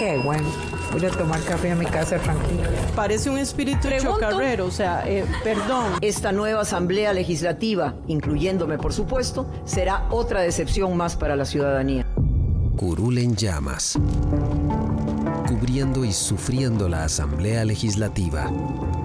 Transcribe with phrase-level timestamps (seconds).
[0.00, 0.48] Qué bueno.
[0.92, 2.62] Voy a tomar café a mi casa tranquilo.
[2.96, 5.92] Parece un espíritu chocarrero, o sea, eh, perdón.
[6.00, 12.06] Esta nueva asamblea legislativa, incluyéndome por supuesto, será otra decepción más para la ciudadanía.
[12.78, 13.98] Curul en llamas.
[15.46, 18.50] Cubriendo y sufriendo la asamblea legislativa.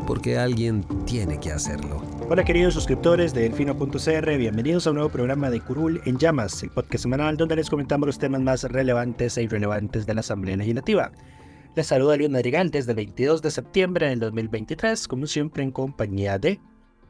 [0.07, 2.14] Porque alguien tiene que hacerlo.
[2.27, 6.71] Hola queridos suscriptores de Delfino.cr, bienvenidos a un nuevo programa de Curul en Llamas, el
[6.71, 11.11] podcast semanal donde les comentamos los temas más relevantes e irrelevantes de la Asamblea Legislativa.
[11.75, 16.39] Les saluda León Madrigal desde el 22 de septiembre del 2023, como siempre en compañía
[16.39, 16.59] de...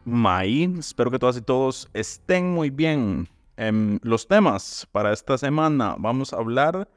[0.03, 3.29] May, espero que todas y todos estén muy bien.
[3.55, 6.89] En los temas para esta semana vamos a hablar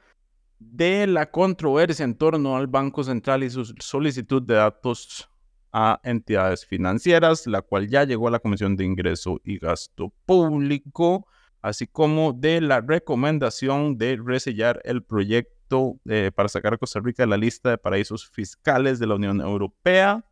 [0.59, 5.31] de la controversia en torno al Banco Central y su solicitud de datos
[5.73, 11.27] a entidades financieras, la cual ya llegó a la Comisión de Ingreso y Gasto Público,
[11.63, 17.23] así como de la recomendación de resellar el proyecto eh, para sacar a Costa Rica
[17.23, 20.25] de la lista de paraísos fiscales de la Unión Europea,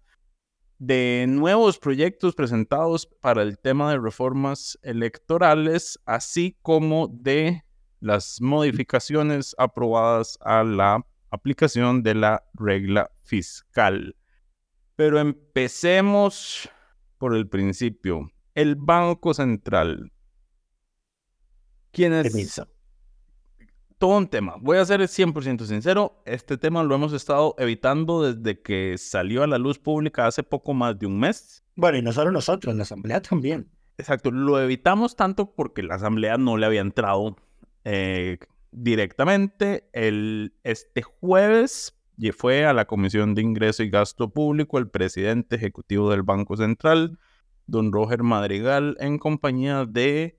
[0.78, 7.65] de nuevos proyectos presentados para el tema de reformas electorales, así como de
[8.00, 14.16] las modificaciones aprobadas a la aplicación de la regla fiscal.
[14.97, 16.69] Pero empecemos
[17.19, 18.31] por el principio.
[18.55, 20.11] El Banco Central.
[21.93, 22.61] ¿Quién es?
[23.99, 24.57] Todo un tema.
[24.61, 26.23] Voy a ser 100% sincero.
[26.27, 30.75] Este tema lo hemos estado evitando desde que salió a la luz pública hace poco
[30.75, 31.65] más de un mes.
[31.75, 33.71] Bueno, y no solo nosotros, la Asamblea también.
[33.97, 34.31] Exacto.
[34.31, 37.37] Lo evitamos tanto porque la Asamblea no le había entrado
[37.85, 38.39] eh,
[38.71, 39.89] directamente.
[39.95, 45.56] El, este jueves y fue a la Comisión de Ingreso y Gasto Público el presidente
[45.56, 47.19] ejecutivo del Banco Central,
[47.66, 50.38] don Roger Madrigal, en compañía de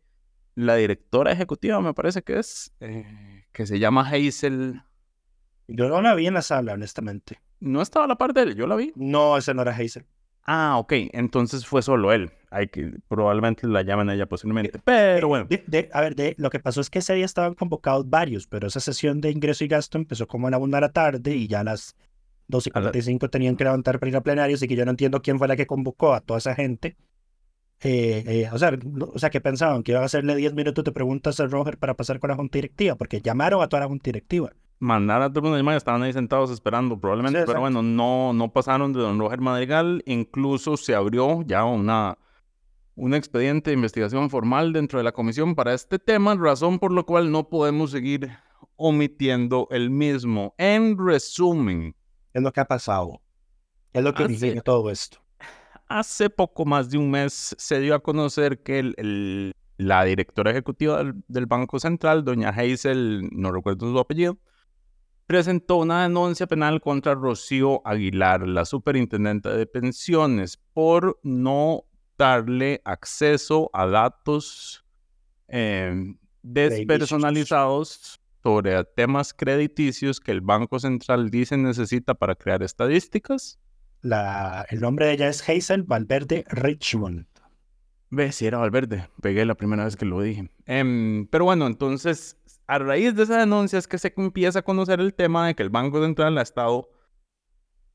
[0.56, 4.82] la directora ejecutiva, me parece que es, eh, que se llama Hazel.
[5.68, 7.40] Yo no la vi en la sala, honestamente.
[7.60, 8.56] ¿No estaba a la parte de él?
[8.56, 8.92] ¿Yo la vi?
[8.96, 10.06] No, esa no era Hazel.
[10.48, 10.94] Ah, ok.
[11.12, 12.32] Entonces fue solo él.
[12.50, 14.80] Hay que, probablemente la llamen a ella posiblemente.
[14.86, 15.48] Pero bueno.
[15.92, 18.80] a ver, de, lo que pasó es que ese día estaban convocados varios, pero esa
[18.80, 21.60] sesión de ingreso y gasto empezó como a la una de la tarde y ya
[21.60, 21.98] a las
[22.48, 25.50] 12.45 tenían que levantar para ir a plenario, así que yo no entiendo quién fue
[25.50, 26.96] la que convocó a toda esa gente.
[27.82, 28.72] Eh, eh, o, sea,
[29.14, 31.96] o sea, que pensaban que iban a hacerle 10 minutos de preguntas a Roger para
[31.96, 35.56] pasar con la junta directiva, porque llamaron a toda la junta directiva mandar a todo
[35.56, 39.42] el mundo estaban ahí sentados esperando probablemente, pero bueno, no, no pasaron de don Roger
[39.42, 42.18] Madrigal, incluso se abrió ya una,
[42.96, 47.04] un expediente de investigación formal dentro de la comisión para este tema, razón por la
[47.04, 48.30] cual no podemos seguir
[48.76, 50.54] omitiendo el mismo.
[50.58, 51.96] En resumen.
[52.32, 53.22] ¿Qué es lo que ha pasado?
[53.92, 55.20] ¿Qué es lo que dice todo esto?
[55.88, 60.98] Hace poco más de un mes se dio a conocer que el, la directora ejecutiva
[60.98, 64.38] del, del, Banco Central, doña Hazel, no recuerdo su apellido,
[65.28, 71.84] presentó una denuncia penal contra Rocío Aguilar, la superintendente de pensiones, por no
[72.18, 74.86] darle acceso a datos
[75.50, 83.60] em, despersonalizados sobre temas crediticios que el Banco Central dice necesita para crear estadísticas.
[84.02, 87.28] La, el nombre de ella es Hazel Valverde Richmond.
[88.10, 90.50] Ve, si era Valverde, pegué la primera vez que lo dije.
[90.66, 92.38] Em, pero bueno, entonces
[92.68, 95.64] a raíz de esa denuncia es que se empieza a conocer el tema de que
[95.64, 96.90] el Banco Central ha estado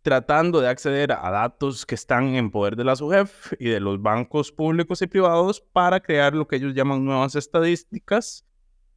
[0.01, 4.03] tratando de acceder a datos que están en poder de la SUGEF y de los
[4.03, 8.45] bancos públicos y privados para crear lo que ellos llaman nuevas estadísticas.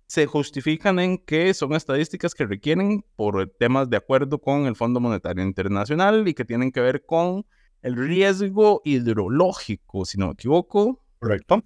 [0.07, 4.99] Se justifican en que son estadísticas que requieren por temas de acuerdo con el Fondo
[4.99, 7.45] Monetario Internacional y que tienen que ver con
[7.81, 11.03] el riesgo hidrológico, si no me equivoco.
[11.19, 11.63] Correcto.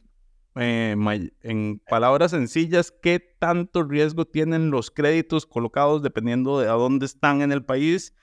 [0.56, 0.96] Eh,
[1.42, 7.42] en palabras sencillas, ¿qué tanto riesgo tienen los créditos colocados dependiendo de a dónde están
[7.42, 8.14] en el país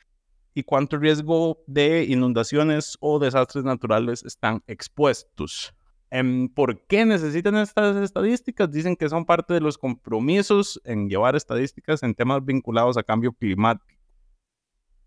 [0.55, 5.75] y cuánto riesgo de inundaciones o desastres naturales están expuestos?
[6.11, 8.70] Em, ¿Por qué necesitan estas estadísticas?
[8.70, 13.32] Dicen que son parte de los compromisos en llevar estadísticas en temas vinculados a cambio
[13.32, 13.96] climático.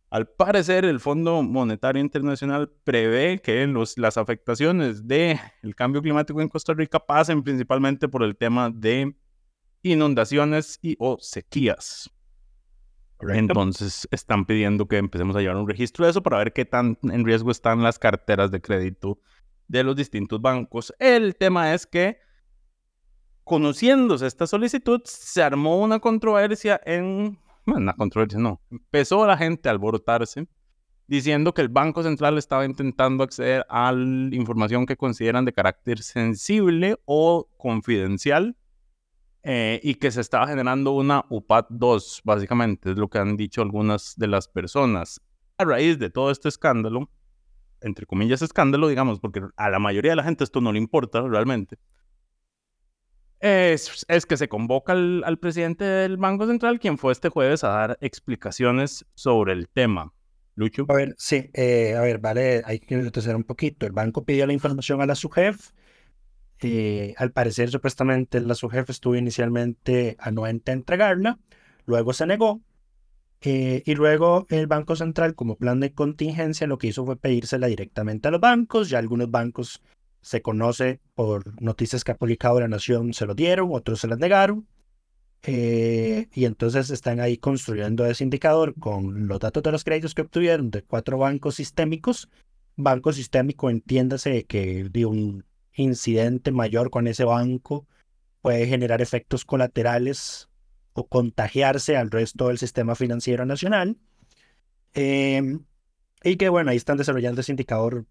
[0.10, 5.40] Al parecer, el Fondo Monetario Internacional prevé que los, las afectaciones del
[5.76, 9.16] cambio climático en Costa Rica pasen principalmente por el tema de
[9.84, 12.10] inundaciones y o sequías.
[13.22, 16.98] Entonces están pidiendo que empecemos a llevar un registro de eso para ver qué tan
[17.04, 19.20] en riesgo están las carteras de crédito
[19.68, 20.94] de los distintos bancos.
[21.00, 22.18] El tema es que,
[23.44, 27.38] conociéndose esta solicitud, se armó una controversia en...
[27.66, 28.62] Una controversia no.
[28.72, 30.48] Empezó la gente a alborotarse
[31.10, 36.04] diciendo que el Banco Central estaba intentando acceder a la información que consideran de carácter
[36.04, 38.56] sensible o confidencial
[39.42, 43.64] eh, y que se estaba generando una UPAT 2, básicamente, es lo que han dicho
[43.64, 45.20] algunas de las personas.
[45.58, 47.10] A raíz de todo este escándalo,
[47.82, 51.22] entre comillas escándalo, digamos, porque a la mayoría de la gente esto no le importa
[51.22, 51.78] realmente,
[53.40, 57.70] es, que se convoca al, al presidente del Banco Central, quien fue este jueves a
[57.70, 60.14] dar explicaciones sobre el tema.
[60.60, 60.86] Lucho.
[60.90, 63.86] A ver, sí, eh, a ver, vale, hay que retroceder un poquito.
[63.86, 65.72] El banco pidió la información a la SUGEF.
[66.62, 71.40] Eh, al parecer, supuestamente, la SUGEF estuvo inicialmente anuente a entregarla,
[71.86, 72.62] luego se negó.
[73.40, 77.68] Eh, y luego el Banco Central, como plan de contingencia, lo que hizo fue pedírsela
[77.68, 78.90] directamente a los bancos.
[78.90, 79.82] Ya algunos bancos
[80.22, 84.20] se conoce por noticias que ha publicado la Nación, se lo dieron, otros se las
[84.20, 84.68] negaron.
[85.44, 90.24] Eh, y entonces están ahí construyendo ese indicador con los datos de los créditos que
[90.24, 92.30] obtuvieron de cuatro bancos sistémicos.
[92.76, 97.88] Banco sistémico, entiéndase que de un incidente mayor con ese banco
[98.42, 100.50] puede generar efectos colaterales
[100.94, 103.98] o contagiarse al resto del sistema financiero nacional.
[104.94, 105.64] Em,
[106.24, 108.06] y que bueno, ahí están desarrollando ese indicador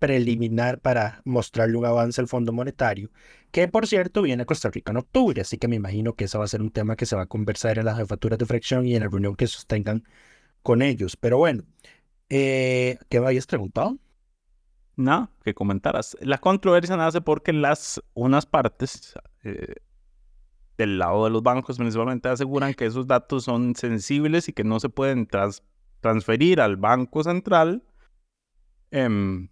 [0.00, 3.10] preliminar para mostrarle un avance al Fondo Monetario,
[3.52, 6.40] que por cierto viene a Costa Rica en octubre, así que me imagino que eso
[6.40, 8.86] va a ser un tema que se va a conversar en las jefaturas de fracción
[8.86, 10.02] y en la reunión que sostengan
[10.62, 11.16] con ellos.
[11.16, 11.64] Pero bueno,
[12.30, 13.98] eh, ¿qué me habías preguntado?
[14.96, 16.16] No, que comentaras.
[16.20, 19.14] La controversia nace porque las unas partes
[19.44, 19.74] eh,
[20.78, 24.80] del lado de los bancos principalmente aseguran que esos datos son sensibles y que no
[24.80, 25.28] se pueden
[26.00, 27.82] transferir al Banco Central.
[28.90, 29.48] Em,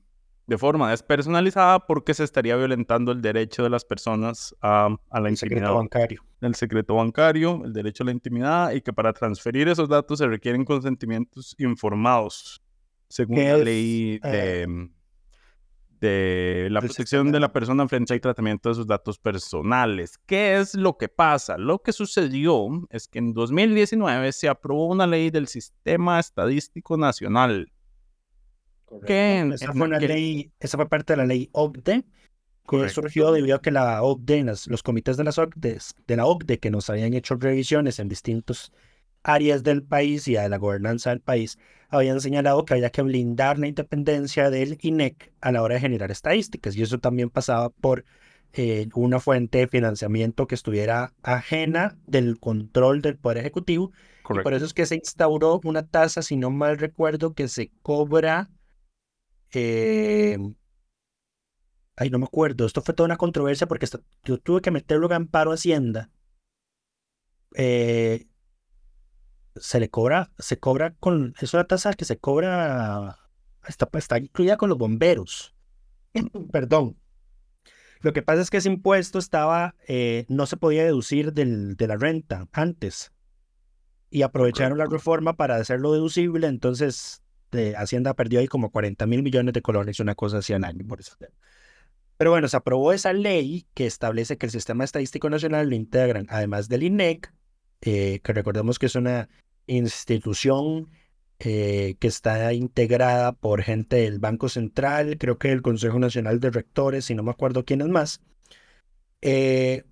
[0.49, 5.29] de forma despersonalizada porque se estaría violentando el derecho de las personas a, a la
[5.29, 6.25] el Secreto bancario.
[6.41, 10.27] El secreto bancario, el derecho a la intimidad y que para transferir esos datos se
[10.27, 12.63] requieren consentimientos informados,
[13.09, 14.89] según la ley de, eh,
[16.01, 20.17] de la protección de la persona frente al tratamiento de sus datos personales.
[20.25, 21.59] ¿Qué es lo que pasa?
[21.59, 27.71] Lo que sucedió es que en 2019 se aprobó una ley del Sistema Estadístico Nacional
[29.07, 32.05] esa, fue una ley, esa fue parte de la ley OCDE,
[32.69, 36.59] que surgió debido a que la OCDE, los comités de, las OCDE, de la OCDE
[36.59, 38.73] que nos habían hecho revisiones en distintas
[39.23, 41.59] áreas del país y de la gobernanza del país,
[41.89, 46.11] habían señalado que había que blindar la independencia del INEC a la hora de generar
[46.11, 46.77] estadísticas.
[46.77, 48.05] Y eso también pasaba por
[48.53, 53.93] eh, una fuente de financiamiento que estuviera ajena del control del Poder Ejecutivo.
[54.31, 57.71] Y por eso es que se instauró una tasa, si no mal recuerdo, que se
[57.83, 58.51] cobra
[59.53, 60.39] eh,
[61.97, 62.67] ay, no me acuerdo.
[62.67, 63.87] Esto fue toda una controversia porque
[64.25, 66.11] yo tuve que meterlo en amparo a Hacienda.
[67.55, 68.27] Eh,
[69.57, 73.19] se le cobra, se cobra con, es una tasa que se cobra,
[73.67, 75.55] está, está incluida con los bomberos.
[76.53, 76.97] Perdón.
[78.01, 81.89] Lo que pasa es que ese impuesto estaba, eh, no se podía deducir del, de
[81.89, 83.13] la renta antes.
[84.09, 87.23] Y aprovecharon la reforma para hacerlo deducible, entonces
[87.77, 91.01] Hacienda perdió ahí como 40 mil millones de colones, una cosa así al año por
[91.01, 91.17] eso.
[92.17, 96.27] Pero bueno, se aprobó esa ley que establece que el Sistema Estadístico Nacional lo integran,
[96.29, 97.33] además del INEC,
[97.81, 99.29] eh, que recordemos que es una
[99.67, 100.91] institución
[101.39, 106.51] eh, que está integrada por gente del Banco Central, creo que el Consejo Nacional de
[106.51, 108.21] Rectores, y no me acuerdo quiénes más.
[109.21, 109.85] Eh,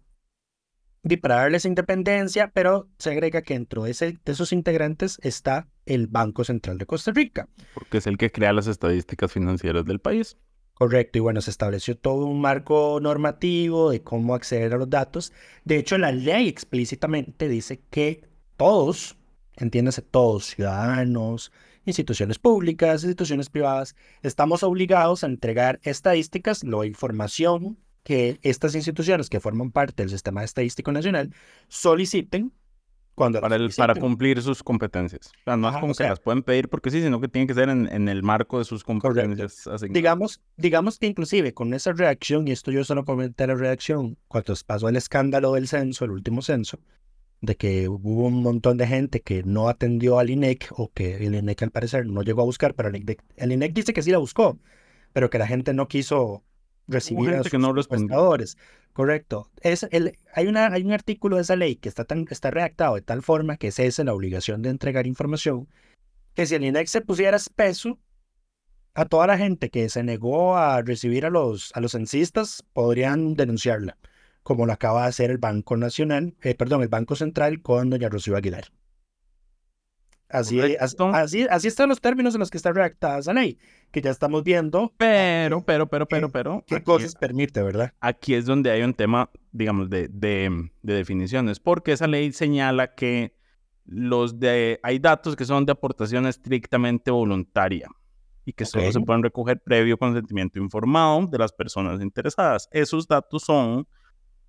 [1.08, 5.68] y para darles independencia, pero se agrega que dentro de, ese, de esos integrantes está
[5.84, 7.48] el Banco Central de Costa Rica.
[7.74, 10.36] Porque es el que crea las estadísticas financieras del país.
[10.74, 15.32] Correcto, y bueno, se estableció todo un marco normativo de cómo acceder a los datos.
[15.64, 19.16] De hecho, la ley explícitamente dice que todos,
[19.56, 21.50] entiéndase todos, ciudadanos,
[21.86, 29.40] instituciones públicas, instituciones privadas, estamos obligados a entregar estadísticas, la información que estas instituciones que
[29.40, 31.34] forman parte del Sistema Estadístico Nacional
[31.66, 32.52] soliciten
[33.16, 35.32] cuando para, para cumplir sus competencias.
[35.40, 37.54] O sea, no es como que las pueden pedir porque sí, sino que tiene que
[37.54, 39.68] ser en, en el marco de sus competencias.
[39.90, 44.54] Digamos, digamos que inclusive con esa reacción, y esto yo solo comenté la reacción, cuando
[44.64, 46.78] pasó el escándalo del censo, el último censo,
[47.40, 51.34] de que hubo un montón de gente que no atendió al INEC o que el
[51.34, 54.12] INEC al parecer no llegó a buscar, pero el INEC, el INEC dice que sí
[54.12, 54.60] la buscó,
[55.12, 56.44] pero que la gente no quiso
[56.88, 58.56] recibir a sus que no prestadores.
[58.92, 59.50] Correcto.
[59.60, 62.94] Es el, hay, una, hay un artículo de esa ley que está, tan, está redactado
[62.94, 65.68] de tal forma que es esa la obligación de entregar información,
[66.34, 67.98] que si el INEC se pusiera espeso,
[68.94, 73.34] a toda la gente que se negó a recibir a los, a los censistas podrían
[73.34, 73.98] denunciarla,
[74.42, 78.08] como lo acaba de hacer el Banco Nacional, eh, perdón, el Banco Central con doña
[78.08, 78.68] Rocío Aguilar.
[80.28, 83.58] Así, así, así están los términos en los que está redactada esa ley,
[83.96, 86.62] que ya estamos viendo Pero, pero, pero, pero, pero.
[86.66, 87.94] qué aquí- cosas permite, ¿verdad?
[87.98, 92.94] aquí es donde hay un tema, digamos, de, de, de definiciones, porque esa ley señala
[92.94, 93.34] que
[93.86, 97.88] los de, hay datos que son de aportación estrictamente voluntaria
[98.44, 102.68] y que solo se pueden recoger previo consentimiento informado de las personas interesadas.
[102.72, 103.88] Esos datos son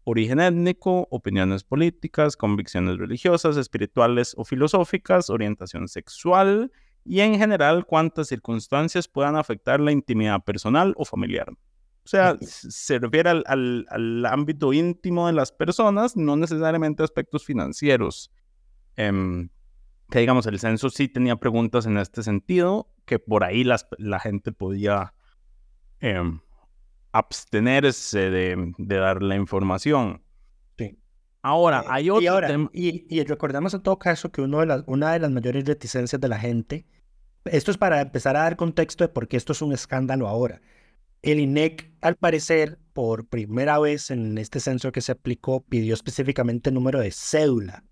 [0.04, 6.70] origen étnico, opiniones políticas, convicciones religiosas, espirituales o filosóficas, orientación sexual
[7.08, 11.50] y en general cuántas circunstancias puedan afectar la intimidad personal o familiar.
[11.50, 17.44] O sea, se refiere al, al- al ámbito íntimo de las personas, no necesariamente aspectos
[17.46, 18.32] financieros.
[18.96, 19.50] Em,
[20.10, 24.20] que digamos, el censo sí tenía preguntas en este sentido, que por ahí las, la
[24.20, 25.14] gente podía
[26.00, 26.40] em,
[27.12, 30.22] abstenerse de, de dar la información.
[30.78, 30.98] Sí.
[31.42, 34.84] Ahora, Eh, hay otro y ahora, y recordemos en todo caso que uno de las,
[34.88, 36.86] una de las mayores reticencias de la gente,
[37.52, 40.62] esto es para empezar a dar contexto de por qué esto es un escándalo ahora.
[41.22, 46.70] El INEC, al parecer, por primera vez en este censo que se aplicó, pidió específicamente
[46.70, 47.84] el número de cédula,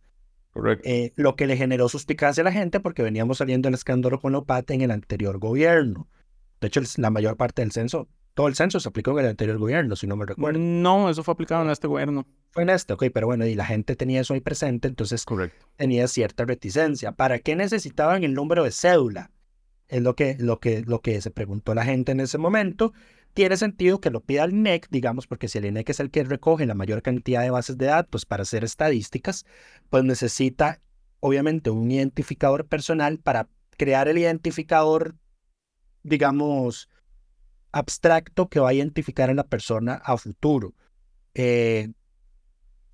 [0.52, 0.88] Correcto.
[0.88, 4.32] eh, lo que le generó suspicacia a la gente porque veníamos saliendo del escándalo con
[4.32, 6.08] la OPAT en el anterior gobierno.
[6.62, 9.32] De hecho, el- la mayor parte del censo, todo el censo se aplicó en el
[9.32, 10.60] anterior gobierno, si no me recuerdo.
[10.60, 12.26] No, eso fue aplicado en este gobierno.
[12.52, 15.66] Fue en este, ok, pero bueno, y la gente tenía eso ahí presente, entonces Correcto.
[15.76, 17.12] tenía cierta reticencia.
[17.12, 19.32] ¿Para qué necesitaban el número de cédula?
[19.88, 22.94] Es lo que, lo que, lo que se preguntó la gente en ese momento.
[23.34, 26.24] Tiene sentido que lo pida el INEC, digamos, porque si el INEC es el que
[26.24, 29.46] recoge la mayor cantidad de bases de datos para hacer estadísticas,
[29.90, 30.82] pues necesita,
[31.20, 35.16] obviamente, un identificador personal para crear el identificador,
[36.04, 36.90] digamos,
[37.74, 40.74] abstracto que va a identificar a la persona a futuro.
[41.34, 41.92] Eh,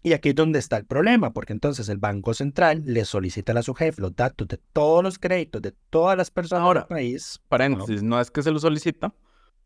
[0.03, 3.55] y aquí es donde está el problema, porque entonces el Banco Central le solicita a
[3.55, 7.39] la SUGEF los datos de todos los créditos de todas las personas Ahora, del país.
[7.49, 9.13] Paréntesis, no es que se lo solicita,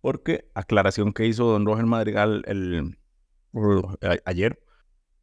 [0.02, 2.98] porque aclaración que hizo don Roger Madrigal el,
[4.02, 4.60] a- ayer,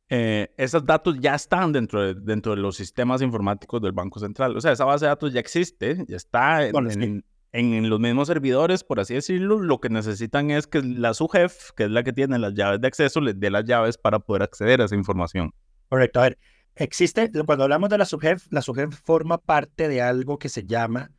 [0.09, 4.57] eh, esos datos ya están dentro de, dentro de los sistemas informáticos del Banco Central.
[4.57, 7.03] O sea, esa base de datos ya existe, ya está en, Bueno, sí.
[7.03, 9.61] en- en los mismos servidores, por así decirlo.
[9.61, 12.89] Lo que necesitan es que la SUGEF, que es la que tiene las llaves de
[12.89, 15.53] acceso, les dé las llaves para poder acceder a esa información.
[15.89, 16.21] Correcto.
[16.21, 16.39] A ver,
[16.77, 21.11] existe, cuando hablamos de la SUGEF, la SUGEF forma parte de algo que se llama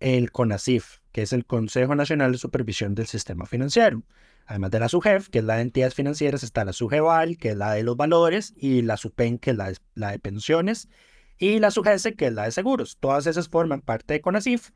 [0.00, 4.02] el CONACIF, que es el Consejo Nacional de Supervisión del Sistema Financiero.
[4.46, 7.56] Además de la SUGEF, que es la de entidades financieras, está la SUGEVAL, que es
[7.56, 10.90] la de los valores, y la SUPEN, que es la de, pensiones,
[11.38, 12.98] y la SUGESE, que es la de seguros.
[13.00, 14.70] Todas esas forman parte de CONACIF,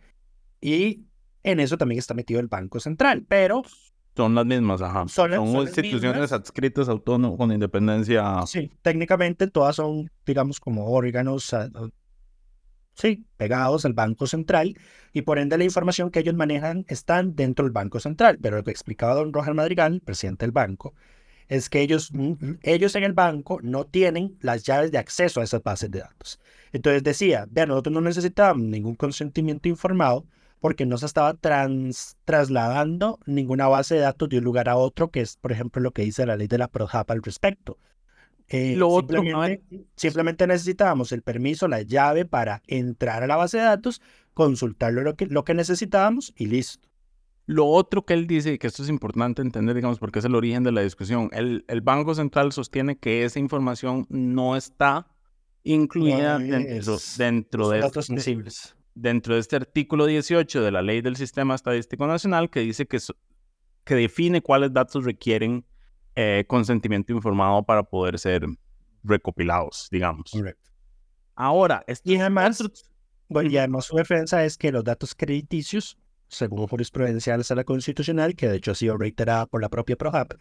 [0.61, 1.05] y
[1.43, 3.62] en eso también está metido el Banco Central, pero
[4.17, 5.07] Son las mismas, ajá.
[5.09, 8.45] Son son las instituciones adscritas autónomas con independencia.
[8.47, 11.88] Sí, técnicamente todas son, digamos, como órganos, ah, ah,
[12.95, 14.77] sí, pegados al Banco Central
[15.12, 18.38] y por ende la información que ellos manejan están dentro del Banco Central.
[18.43, 20.95] Pero lo que explicaba don Roger Madrigal, presidente del banco,
[21.47, 25.45] es que ellos, mm, ellos en el banco no tienen las llaves de acceso a
[25.45, 26.41] esas bases de datos.
[26.73, 30.27] Entonces decía, vean, nosotros no necesitábamos ningún consentimiento informado
[30.61, 35.11] porque no se estaba trans- trasladando ninguna base de datos de un lugar a otro,
[35.11, 37.79] que es, por ejemplo, lo que dice la ley de la PROJAP al respecto.
[38.49, 43.37] Eh, Lo otro, a simplemente, simplemente necesitábamos el permiso, la llave para entrar a la
[43.37, 44.00] base de datos,
[44.33, 46.88] consultarlo lo que, lo que necesitábamos y listo.
[47.45, 50.35] Lo otro que él dice, y que esto es importante entender, digamos, porque es el
[50.35, 55.07] origen de la discusión, el, el Banco Central sostiene que esa información no está
[55.65, 58.77] incluida No dentro, es- dentro, Son de, datos este- sensibles.
[59.00, 62.99] Dentro de este artículo 18 de la Ley del Sistema Estadístico Nacional que dice que,
[63.00, 63.17] so-
[63.85, 65.64] que define cuáles datos requieren
[66.17, 68.45] eh, consentimiento informado para poder ser
[69.05, 70.31] recopilados, digamos.
[70.33, 70.71] Correcto.
[71.37, 72.62] Ahora, Y además,
[73.28, 77.62] bueno, y además su defensa es que los datos crediticios, según jurisprudencia de la Sala
[77.62, 80.33] Constitucional, que de hecho ha sido reiterada por la propia PROJAP,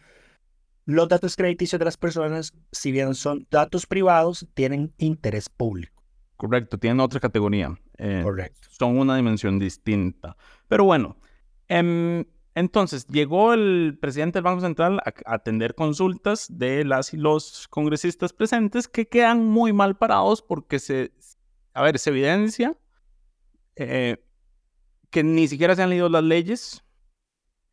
[0.86, 5.97] los datos crediticios de las personas, si bien son datos privados, tienen interés público.
[6.38, 7.78] Correcto, tienen otra categoría.
[7.98, 8.68] eh, Correcto.
[8.70, 10.36] son una dimensión distinta.
[10.66, 11.18] Pero bueno,
[11.68, 17.18] em, entonces llegó el presidente del Banco Central a, a atender consultas de las y
[17.18, 21.12] los congresistas presentes que quedan muy mal parados porque se,
[21.74, 22.74] a ver, se evidencia
[23.78, 24.16] eh,
[25.10, 26.84] que ni siquiera se han leído las leyes,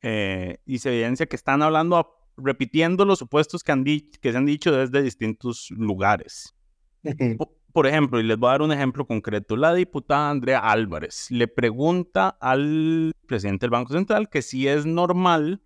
[0.01, 4.45] eh, y se evidencia que están hablando, repitiendo los supuestos que, han que se han
[4.45, 6.55] dicho desde distintos lugares.
[7.75, 11.49] Por ejemplo, y les voy a dar un ejemplo concreto, la diputada Andrea Álvarez le
[11.49, 15.61] pregunta al presidente del Banco Central que si es normal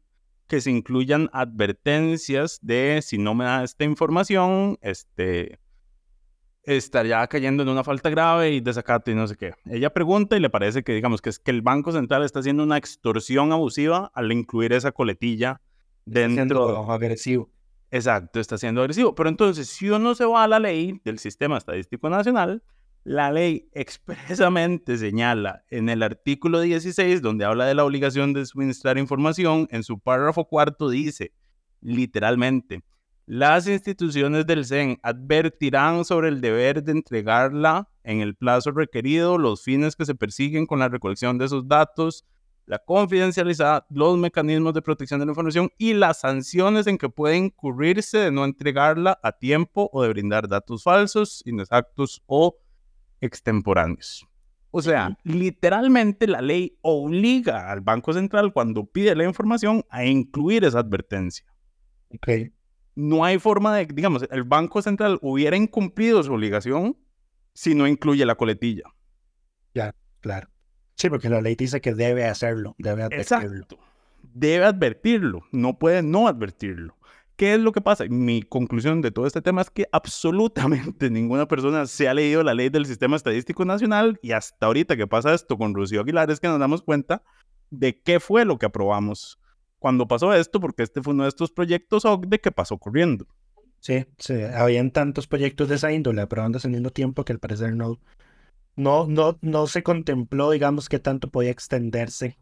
[0.48, 5.60] que se incluyan advertencias de si no me da esta información, este,
[6.64, 9.54] estaría cayendo en una falta grave y desacato y no sé qué.
[9.66, 12.64] Ella pregunta y le parece que, digamos, que es que el Banco Central está haciendo
[12.64, 15.62] una extorsión abusiva al incluir esa coletilla
[16.06, 16.92] dentro.
[16.92, 17.52] agresivo.
[17.92, 19.16] Exacto, está siendo agresivo.
[19.16, 22.64] Pero entonces, si uno se va a la ley del Sistema Estadístico Nacional,
[23.04, 28.98] la ley expresamente señala en el artículo 16, donde habla de la obligación de suministrar
[28.98, 31.34] información, en su párrafo cuarto dice,
[31.82, 32.84] literalmente,
[33.26, 39.62] las instituciones del CEN advertirán sobre el deber de entregarla en el plazo requerido, los
[39.62, 42.26] fines que se persiguen con la recolección de esos datos,
[42.70, 47.36] la confidencialidad, los mecanismos de protección de la información y las sanciones en que puede
[47.36, 52.60] incurrirse de no entregarla a tiempo o de brindar datos falsos, inexactos o
[53.22, 54.28] extemporáneos.
[54.70, 60.64] O sea, literalmente la ley obliga al Banco Central cuando pide la información a incluir
[60.64, 61.48] esa advertencia.
[62.14, 62.52] Ok.
[62.94, 66.96] No hay forma de, digamos, el Banco Central hubiera incumplido su obligación
[67.52, 68.84] si no incluye la coletilla.
[69.74, 70.50] Ya, claro.
[71.00, 73.56] Sí, porque la ley dice que debe hacerlo, debe advertirlo.
[73.56, 73.80] Exacto.
[74.34, 76.98] Debe advertirlo, no puede no advertirlo.
[77.38, 78.04] ¿Qué es lo que pasa?
[78.10, 82.54] Mi conclusión de todo este tema es que absolutamente ninguna persona se ha leído la
[82.54, 86.42] ley del Sistema Estadístico Nacional y hasta ahorita que pasa esto con Rocío Aguilar es
[86.42, 87.24] que nos damos cuenta
[87.70, 89.40] de qué fue lo que aprobamos
[89.78, 93.26] cuando pasó esto, porque este fue uno de estos proyectos OCDE que pasó corriendo.
[93.80, 97.74] Sí, sí, habían tantos proyectos de esa índole aprobando al mismo tiempo que al parecer
[97.74, 98.02] no,
[98.80, 102.38] no, no, no se contempló, digamos, qué tanto podía extenderse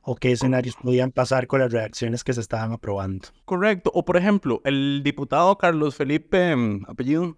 [0.00, 3.28] o qué escenarios podían pasar con las reacciones que se estaban aprobando.
[3.44, 3.90] Correcto.
[3.94, 7.36] O por ejemplo, el diputado Carlos Felipe, mm, apellido,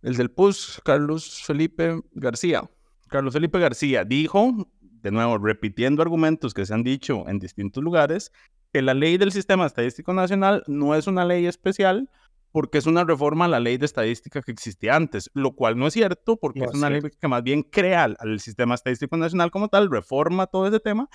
[0.00, 2.70] el del PUS, Carlos Felipe García.
[3.08, 8.32] Carlos Felipe García dijo, de nuevo, repitiendo argumentos que se han dicho en distintos lugares,
[8.72, 12.08] que la ley del Sistema Estadístico Nacional no es una ley especial,
[12.54, 15.88] porque es una reforma a la ley de estadística que existía antes, lo cual no
[15.88, 19.66] es cierto, porque es una ley que más bien crea al, sistema estadístico nacional como
[19.66, 21.08] tal, reforma todo ese tema,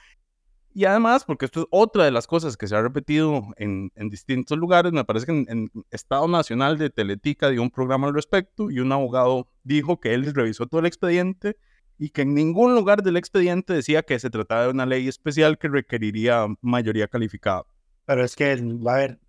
[0.73, 4.58] y además, porque esto es otra de las cosas que se ha repetido en, distintos
[4.58, 8.82] lugares, me parece que en, Estado Nacional de Teletica dio un programa al respecto y
[8.82, 11.56] un abogado dijo que él revisó todo el expediente
[11.97, 15.58] y que en ningún lugar del expediente decía que se trataba de una ley especial
[15.58, 17.63] que requeriría mayoría calificada.
[18.04, 19.19] Pero es que, a ver,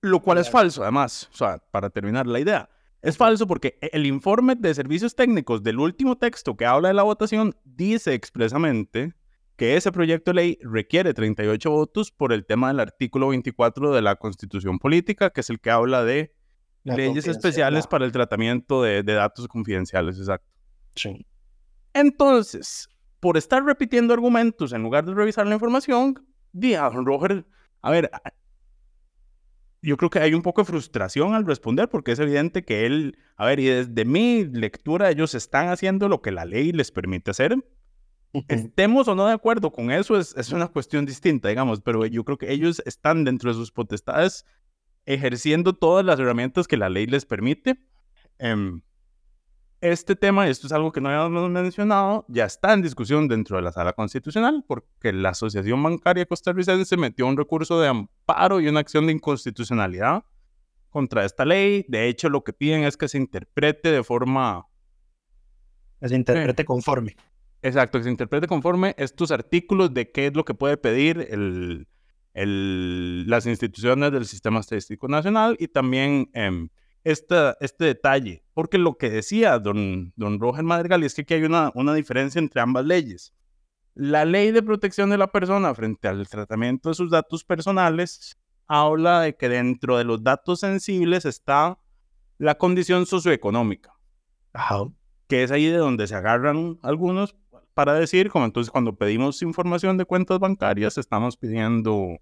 [0.00, 2.70] lo cual es falso, además, o sea, para terminar la idea.
[3.02, 6.94] Es falso porque e, el informe de servicios técnicos del último texto que habla de
[6.94, 9.14] la votación dice expresamente
[9.56, 14.02] que ese proyecto de ley requiere 38 votos por el tema del artículo 24 de
[14.02, 16.32] la Constitución Política, que es el que habla de
[16.84, 20.48] leyes especiales para el tratamiento de, datos confidenciales, exacto.
[20.94, 21.26] Sí.
[21.92, 22.88] Entonces,
[23.20, 27.44] por estar repitiendo argumentos en lugar de revisar la información, di a Roger,
[27.82, 28.10] a ver,
[29.82, 33.18] yo creo que hay un poco de frustración al responder porque es evidente que él,
[33.36, 37.30] a ver, y desde mi lectura ellos están haciendo lo que la ley les permite
[37.30, 37.56] hacer.
[38.48, 42.24] Estemos o no de acuerdo con eso es, es una cuestión distinta, digamos, pero yo
[42.24, 44.44] creo que ellos están dentro de sus potestades
[45.06, 47.78] ejerciendo todas las herramientas que la ley les permite.
[48.38, 48.82] Em,
[49.80, 53.56] este tema, y esto es algo que no habíamos mencionado, ya está en discusión dentro
[53.56, 58.68] de la sala constitucional porque la Asociación Bancaria Costarricense metió un recurso de amparo y
[58.68, 60.24] una acción de inconstitucionalidad
[60.90, 61.84] contra esta ley.
[61.88, 64.66] De hecho, lo que piden es que se interprete de forma...
[66.00, 67.16] Que se interprete conforme.
[67.62, 71.86] Exacto, que se interprete conforme estos artículos de qué es lo que puede pedir el,
[72.34, 76.30] el, las instituciones del Sistema Estadístico Nacional y también...
[76.34, 76.68] Eh,
[77.04, 81.70] este detalle, porque lo que decía don, don Roger Madrigal es que aquí hay una,
[81.74, 83.34] una diferencia entre ambas leyes.
[83.94, 89.22] La ley de protección de la persona frente al tratamiento de sus datos personales habla
[89.22, 91.78] de que dentro de los datos sensibles está
[92.36, 93.94] la condición socioeconómica,
[95.26, 97.34] que es ahí de donde se agarran algunos
[97.74, 102.18] para decir, como entonces cuando pedimos información de cuentas bancarias, estamos pidiendo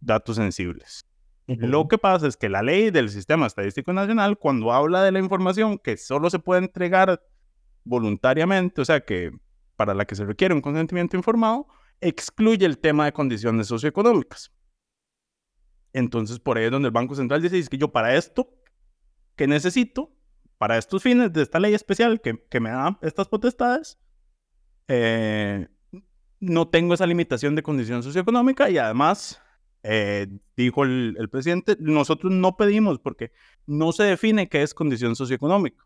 [0.00, 1.07] datos sensibles.
[1.48, 5.18] Lo que pasa es que la ley del Sistema Estadístico Nacional, cuando habla de la
[5.18, 7.22] información que solo se puede entregar
[7.84, 9.32] voluntariamente, o sea, que
[9.74, 11.66] para la que se requiere un consentimiento informado,
[12.02, 14.52] excluye el tema de condiciones socioeconómicas.
[15.94, 18.54] Entonces, por ahí es donde el Banco Central dice, es que yo para esto
[19.34, 20.12] que necesito,
[20.58, 23.98] para estos fines de esta ley especial que, que me da estas potestades,
[24.88, 25.68] eh,
[26.40, 29.40] no tengo esa limitación de condición socioeconómica y además,
[29.90, 33.32] eh, dijo el, el, presidente, nosotros no pedimos porque
[33.66, 35.84] no se define qué es condición socioeconómica.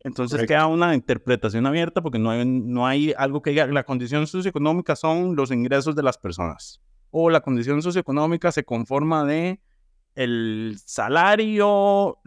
[0.00, 4.28] Entonces queda una interpretación abierta porque no hay, no hay algo que diga la condición
[4.28, 9.60] socioeconómica son los ingresos de las personas o la condición socioeconómica se conforma de
[10.14, 12.18] el salario,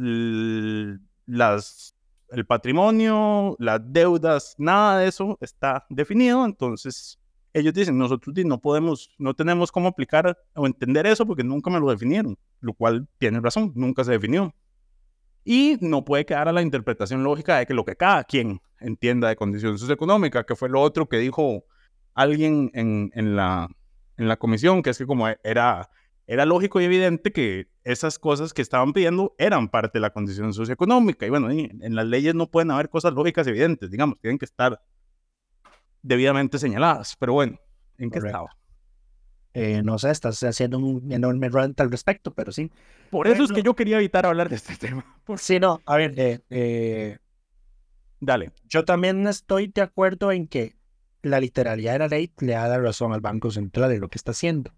[1.25, 1.95] las,
[2.29, 6.45] el patrimonio, las deudas, nada de eso está definido.
[6.45, 7.19] Entonces,
[7.53, 11.79] ellos dicen, nosotros no podemos, no tenemos cómo aplicar o entender eso porque nunca me
[11.79, 14.53] lo definieron, lo cual tiene razón, nunca se definió.
[15.43, 19.27] Y no puede quedar a la interpretación lógica de que lo que cada quien entienda
[19.27, 21.65] de condición socioeconómica, que fue lo otro que dijo
[22.13, 23.69] alguien en, en, la,
[24.17, 25.89] en la comisión, que es que como era,
[26.27, 30.53] era lógico y evidente que esas cosas que estaban pidiendo eran parte de la condición
[30.53, 31.25] socioeconómica.
[31.25, 34.81] Y bueno, en, las leyes no pueden haber cosas lógicas evidentes, digamos, tienen que estar
[36.01, 37.15] debidamente señaladas.
[37.17, 37.59] Pero bueno,
[37.97, 38.49] ¿en qué estaba?
[39.53, 42.71] Eh, no sé, estás haciendo un enorme rant al respecto, pero sí.
[43.09, 45.05] Por eso es que yo quería evitar hablar de este tema.
[45.25, 45.39] Por...
[45.39, 47.17] Sí, no, a ver, eh, eh,
[48.19, 48.51] dale.
[48.69, 50.75] Yo también estoy de acuerdo en que
[51.21, 54.17] la literalidad de la ley le da la razón al Banco Central de lo que
[54.17, 54.73] está haciendo.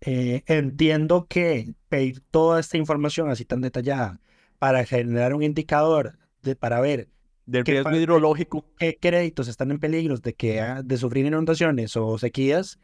[0.00, 4.20] entiendo que pedir toda esta información así tan detallada
[4.58, 7.08] para generar un indicador de, para ver
[7.46, 8.64] del riesgo hidrológico.
[8.78, 12.78] ¿Qué créditos están en peligro de, que, de sufrir inundaciones o sequías?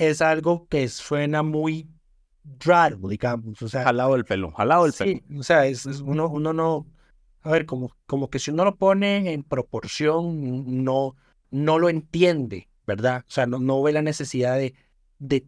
[0.00, 1.86] es algo que suena muy
[2.64, 3.60] raro, digamos.
[3.60, 5.20] O sea, jalado el pelo, jalado el pelo.
[5.38, 6.86] O sea, es, uno, uno no,
[7.42, 11.16] a ver, como, como que si uno lo pone en proporción, no,
[11.50, 13.24] no lo entiende, ¿verdad?
[13.28, 14.74] O sea, no, no ve la necesidad de,
[15.18, 15.46] de,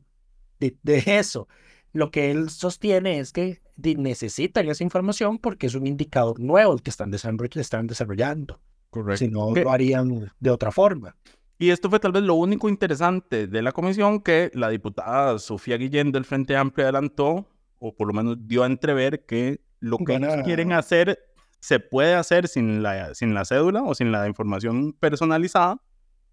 [0.60, 1.48] de, eso.
[1.94, 6.90] Lo que él sostiene es que necesitan esa información porque es un indicador nuevo que
[6.90, 8.60] están, están desarrollando.
[8.90, 9.24] Correcto.
[9.24, 11.16] Si no, lo harían de otra forma.
[11.58, 15.76] Y esto fue tal vez lo único interesante de la comisión que la diputada Sofía
[15.76, 17.46] Guillén del Frente Amplio adelantó,
[17.78, 21.18] o por lo menos dio a entrever que lo que ellos quieren hacer
[21.60, 25.80] se puede hacer sin la, sin la cédula o sin la información personalizada,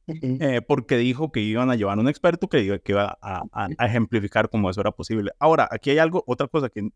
[0.07, 4.49] eh, porque dijo que iban a llevar un experto que, que iba a, a, ejemplificar
[4.49, 5.31] cómo eso era posible.
[5.37, 6.89] Ahora, aquí hay algo, otra cosa que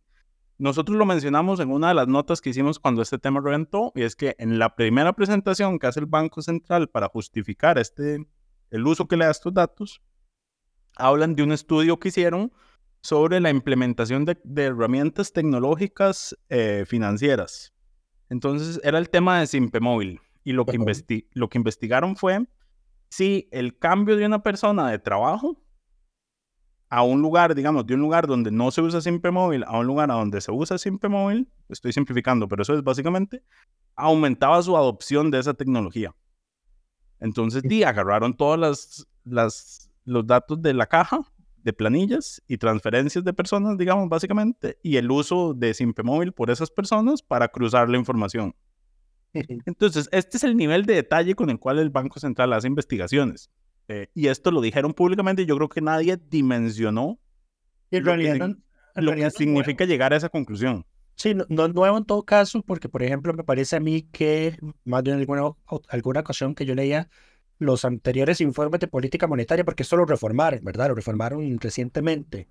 [0.57, 4.03] nosotros lo mencionamos en una de las notas que hicimos cuando este tema reventó, y
[4.03, 8.25] es que en la primera presentación que hace el Banco Central para justificar este,
[8.69, 10.01] el uso que le da a estos datos,
[10.95, 12.51] hablan de un estudio que hicieron
[13.01, 17.73] sobre la implementación de, herramientas tecnológicas eh, financieras.
[18.29, 20.77] Entonces era el tema de Simpe Móvil, y lo que,
[21.33, 22.45] lo que investigaron fue
[23.09, 25.62] si el cambio de una persona de trabajo
[26.93, 29.87] a un lugar, digamos, de un lugar donde no se usa Simpe Móvil a un
[29.87, 33.43] lugar a donde se usa Simpe Móvil, estoy simplificando, pero eso es básicamente,
[33.95, 36.15] aumentaba su adopción de esa tecnología.
[37.19, 41.21] Entonces, di, agarraron todos las, las, los datos de la caja
[41.63, 46.51] de planillas y transferencias de personas, digamos, básicamente, y el uso de Simpe Móvil por
[46.51, 48.53] esas personas para cruzar la información.
[49.33, 53.49] Entonces, este es el nivel de detalle con el cual el Banco Central hace investigaciones.
[53.87, 57.19] Eh, y esto lo dijeron públicamente y yo creo que nadie dimensionó
[57.91, 58.49] en realidad,
[58.95, 60.85] lo que, significa llegar a esa conclusión.
[61.15, 64.57] Sí, no, es nuevo en todo caso, porque por ejemplo me parece a mí que
[64.83, 65.51] más de alguna,
[65.89, 67.09] alguna ocasión que yo leía
[67.59, 70.89] los anteriores informes de política monetaria, porque esto lo reformaron, ¿verdad?
[70.89, 72.49] Lo reformaron recientemente.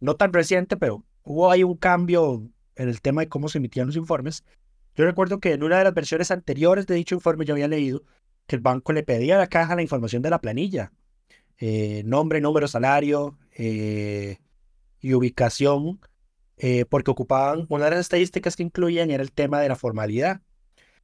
[0.00, 3.86] No tan reciente, pero hubo ahí un cambio en el tema de cómo se emitían
[3.86, 4.44] los informes.
[4.96, 8.02] Yo recuerdo que en una de las versiones anteriores de dicho informe yo había leído
[8.48, 10.90] que el banco le pedía a la caja la información de la planilla,
[11.58, 14.38] eh, nombre, número, salario eh,
[15.00, 16.00] y ubicación,
[16.56, 20.40] eh, porque ocupaban una de las estadísticas que incluían era el tema de la formalidad.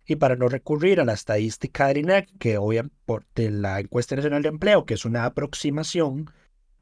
[0.07, 4.49] Y para no recurrir a la estadística del INEC, que obviamente la encuesta nacional de
[4.49, 6.31] empleo, que es una aproximación,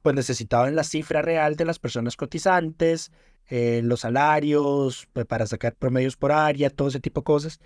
[0.01, 3.13] pues necesitaban la cifra real de las personas cotizantes,
[3.49, 7.61] los salarios, pues, para sacar promedios por área, todo ese tipo de cosas.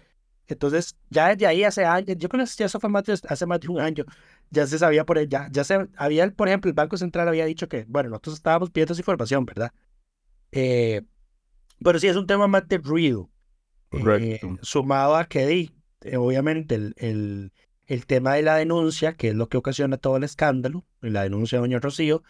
[0.49, 3.61] Entonces, ya desde ahí hace años, yo creo que eso fue más de, hace más
[3.61, 4.05] de un año,
[4.51, 7.69] ya se sabía por ya, ya se había, por ejemplo, el Banco Central había dicho
[7.69, 9.73] que, bueno, nosotros estábamos pidiendo esa información, ¿verdad?
[10.53, 11.03] Eh,
[11.83, 13.31] pero sí es un tema más de ruido.
[13.93, 17.53] Eh, sumado a que, eh, obviamente, el, el,
[17.87, 21.59] el, tema de la denuncia, que es lo que ocasiona todo el escándalo, la denuncia
[21.59, 22.23] de Doña Rocío,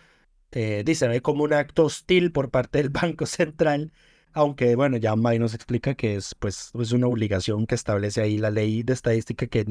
[0.51, 3.93] dice, ve como un acto hostil por parte del Banco Central
[4.37, 8.37] aunque bueno, ya May nos explica que es pues es una obligación que establece ahí
[8.37, 9.65] la ley de estadística que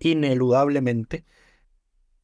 [0.00, 1.24] ineludablemente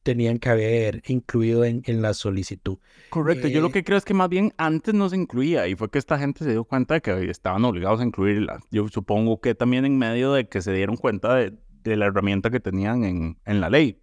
[0.03, 2.77] tenían que haber incluido en, en la solicitud.
[3.09, 5.75] Correcto, yo lo eh, que creo es que más bien antes no se incluía y
[5.75, 8.59] fue que esta gente se dio cuenta de que estaban obligados a incluirla.
[8.69, 11.53] Yo supongo que también en medio de que se dieron cuenta de,
[11.83, 14.01] de la herramienta que tenían en, en la ley.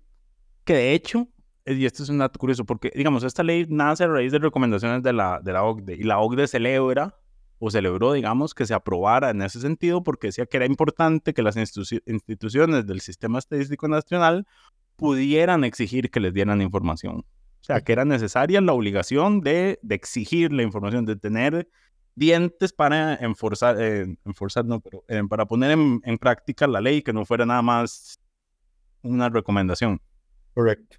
[0.65, 1.29] Que de hecho,
[1.67, 4.39] eh, y esto es un dato curioso, porque, digamos, esta ley nace a raíz de
[4.39, 7.17] recomendaciones de la, de la OCDE, y la OCDE celebra,
[7.65, 11.43] o celebró, digamos, que se aprobara en ese sentido, porque decía que era importante que
[11.43, 14.49] las instituciones del Sistema Estadístico Nacional
[14.97, 17.19] pudieran exigir que les dieran información.
[17.19, 21.69] O sea, que era necesaria la obligación de, de exigir la información, de tener
[22.17, 27.01] dientes para enforzar, eh, enforzar no, pero eh, para poner en, en, práctica la ley,
[27.01, 28.19] que no fuera nada más
[29.03, 30.01] una recomendación.
[30.53, 30.97] Correcto.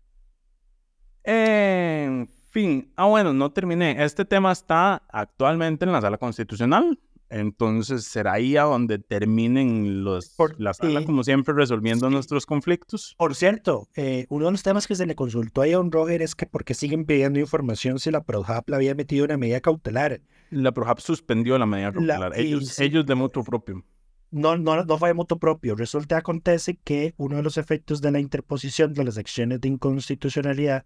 [1.26, 4.04] En fin, ah bueno, no terminé.
[4.04, 7.00] Este tema está actualmente en la sala constitucional.
[7.30, 13.16] Entonces será ahí a donde terminen los, Por, la sala, como siempre, resolviendo nuestros conflictos.
[13.18, 16.36] Por cierto, eh, uno de los temas que se le consultó a John Roger es
[16.36, 20.22] que por qué siguen pidiendo información si la PROHAP le había metido una medida cautelar.
[20.52, 23.84] La PROHAP suspendió la medida cautelar, la, ellos, y, ellos de mutuo propio.
[24.30, 25.76] No, no, no fue de mutuo propio.
[25.76, 30.86] Resulta acontece que uno de los efectos de la interposición de las acciones de inconstitucionalidad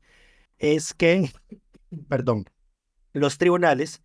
[0.58, 1.32] es que,
[2.08, 2.46] perdón,
[3.13, 4.02] los tribunales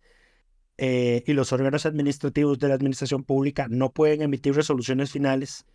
[0.77, 5.65] eh, y los órganos administrativos de la administración pública no pueden emitir resoluciones finales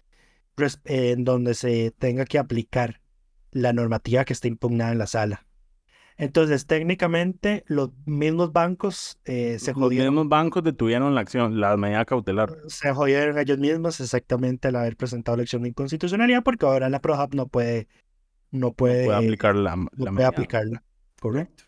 [0.58, 3.00] eh, en donde se tenga que aplicar
[3.52, 5.46] la normativa que está impugnada en la sala.
[6.16, 10.06] Entonces, técnicamente, los mismos bancos eh, se jodieron.
[10.06, 12.56] Los mismos bancos detuvieron la acción, la medida cautelar.
[12.66, 17.00] Se jodieron ellos mismos exactamente al haber presentado la acción de inconstitucionalidad, porque ahora la
[17.00, 17.86] ProHub no puede,
[18.50, 20.82] no puede, no puede aplicar la, no la puede aplicarla.
[21.20, 21.64] Correcto.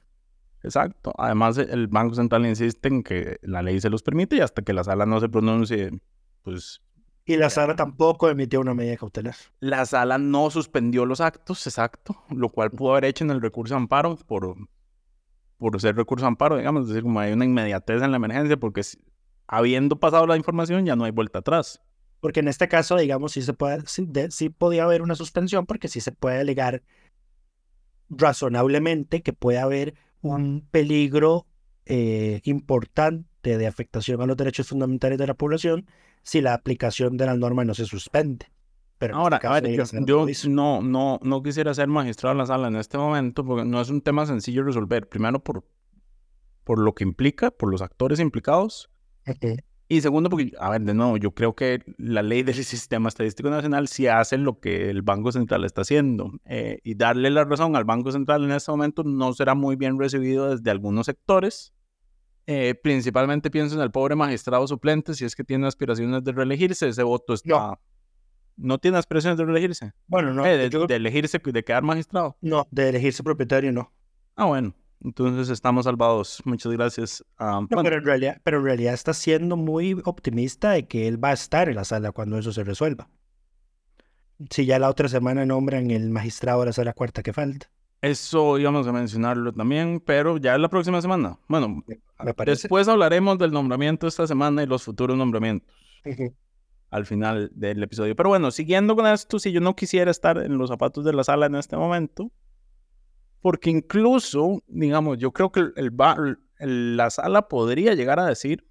[0.63, 1.13] Exacto.
[1.17, 4.73] Además, el Banco Central insiste en que la ley se los permite y hasta que
[4.73, 5.91] la sala no se pronuncie,
[6.43, 6.81] pues...
[7.25, 9.37] Y la sala tampoco emitió una medida cautelar.
[9.61, 13.75] La sala no suspendió los actos, exacto, lo cual pudo haber hecho en el recurso
[13.75, 14.57] de amparo por,
[15.57, 18.57] por ser recurso de amparo, digamos, es decir, como hay una inmediatez en la emergencia,
[18.57, 18.83] porque
[19.47, 21.81] habiendo pasado la información ya no hay vuelta atrás.
[22.21, 25.67] Porque en este caso, digamos, sí, se puede, sí, de, sí podía haber una suspensión
[25.67, 26.83] porque sí se puede alegar
[28.11, 31.47] razonablemente que puede haber un peligro
[31.87, 35.87] eh, importante de afectación a los derechos fundamentales de la población
[36.23, 38.47] si la aplicación de la norma no se suspende.
[38.99, 42.47] Pero Ahora, este a ver, yo, yo no, no, no quisiera ser magistrado en la
[42.47, 45.09] sala en este momento porque no es un tema sencillo de resolver.
[45.09, 45.65] Primero por,
[46.65, 48.91] por lo que implica, por los actores implicados.
[49.93, 53.51] Y segundo, porque, a ver, de nuevo, yo creo que la ley del Sistema Estadístico
[53.51, 56.31] Nacional sí hace lo que el Banco Central está haciendo.
[56.45, 59.99] Eh, y darle la razón al Banco Central en este momento no será muy bien
[59.99, 61.75] recibido desde algunos sectores.
[62.47, 66.89] Eh, principalmente pienso en el pobre magistrado suplente, si es que tiene aspiraciones de reelegirse,
[66.89, 67.49] ese voto está...
[67.49, 67.81] No,
[68.57, 69.93] ¿No tiene aspiraciones de reelegirse?
[70.07, 70.47] Bueno, no.
[70.47, 72.37] Eh, de, de elegirse, de quedar magistrado.
[72.41, 73.93] No, de elegirse propietario no.
[74.37, 74.73] Ah, bueno.
[75.03, 76.43] Entonces estamos salvados.
[76.45, 77.25] Muchas gracias.
[77.39, 81.31] no, pero, en realidad, pero en realidad está siendo muy optimista de que él va
[81.31, 83.09] a estar en la sala cuando eso se resuelva.
[84.51, 87.71] Si ya la otra semana nombran el magistrado de la sala cuarta que falta.
[88.03, 91.39] Eso íbamos a mencionarlo también, pero ya la próxima semana.
[91.49, 91.85] Bueno,
[92.47, 95.69] después hablaremos del nombramiento esta semana y los futuros nombramientos.
[96.91, 98.17] Al final del episodio.
[98.17, 101.23] Pero bueno, siguiendo con esto, si yo no quisiera estar en los zapatos de la
[101.23, 102.33] sala en este momento,
[103.41, 108.67] porque incluso, digamos, yo creo que el, la sala podría llegar a decir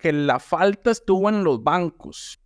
[0.00, 2.40] que la falta estuvo en los bancos.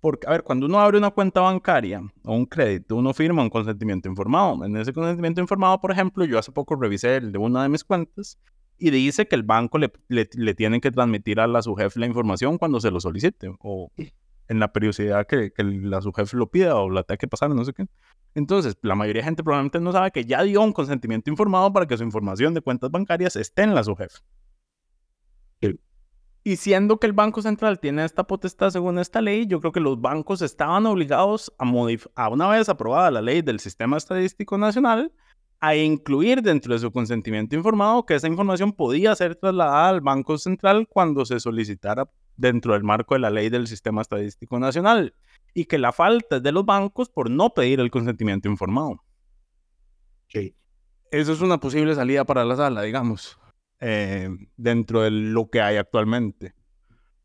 [0.00, 3.50] Porque, a ver, cuando uno abre una cuenta bancaria o un crédito, uno firma un
[3.50, 4.64] consentimiento informado.
[4.64, 7.84] En ese consentimiento informado, por ejemplo, yo hace poco revisé el de una de mis
[7.84, 8.38] cuentas
[8.78, 12.06] y dice que el banco le, le, tiene que transmitir a la su jefe la
[12.06, 13.92] información cuando se lo solicite o
[14.48, 17.50] en la periodicidad que, que la su jefe lo pida o la tenga que pasar,
[17.50, 17.86] no sé qué.
[18.34, 21.86] Entonces, la mayoría de gente probablemente no sabe que ya dio un consentimiento informado para
[21.86, 24.18] que su información de cuentas bancarias esté en la su jefe.
[26.42, 29.80] Y siendo que el Banco Central tiene esta potestad según esta ley, yo creo que
[29.80, 31.70] los bancos estaban obligados a,
[32.14, 35.12] a una vez aprobada la ley del Sistema Estadístico Nacional,
[35.60, 40.38] a incluir dentro de su consentimiento informado que esa información podía ser trasladada al Banco
[40.38, 45.14] Central cuando se solicitara dentro del marco de la ley del Sistema Estadístico Nacional
[45.52, 49.02] y que la falta es de los bancos por no pedir el consentimiento informado.
[50.28, 50.54] Sí.
[51.10, 53.38] Eso es una posible salida para la sala, digamos,
[53.80, 56.54] eh, dentro de lo que hay actualmente.